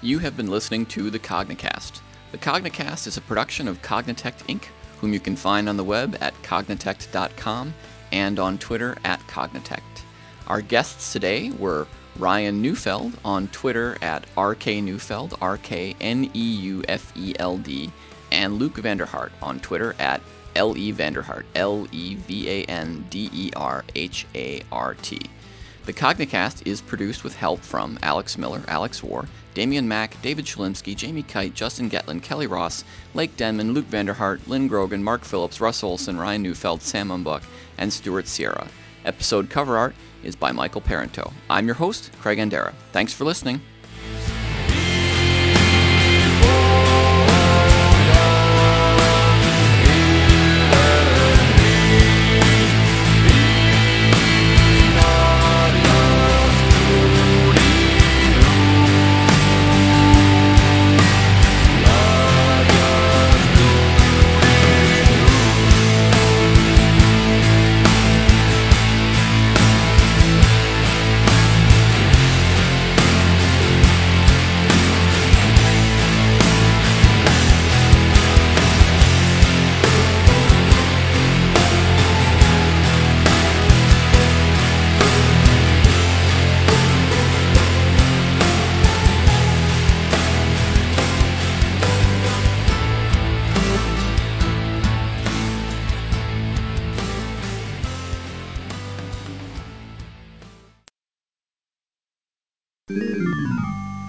[0.01, 1.99] You have been listening to the Cognicast.
[2.31, 4.65] The Cognicast is a production of Cognitect Inc.,
[5.01, 7.73] whom you can find on the web at cognitect.com
[8.13, 9.81] and on Twitter at Cognitect.
[10.47, 11.87] Our guests today were
[12.19, 17.91] Ryan Neufeld on Twitter at RKNeufeld, R K N E U F E L D,
[18.31, 20.19] and Luke Vanderhart on Twitter at
[20.55, 25.21] L E Vanderhart, L E V A N D E R H A R T.
[25.85, 30.95] The Cognicast is produced with help from Alex Miller, Alex War, Damian Mack, David Chelimsky,
[30.95, 35.83] Jamie Kite, Justin Gehtland, Kelly Ross, Lake Denman, Luke Vanderhart, Lynn Grogan, Mark Phillips, Russ
[35.83, 37.43] Olsen, Ryan Neufeld, Sam Umbach,
[37.77, 38.67] and Stuart Sierra.
[39.07, 41.31] Episode cover art is by Michael Parenteau.
[41.49, 42.73] I'm your host, Craig Andera.
[42.91, 43.61] Thanks for listening.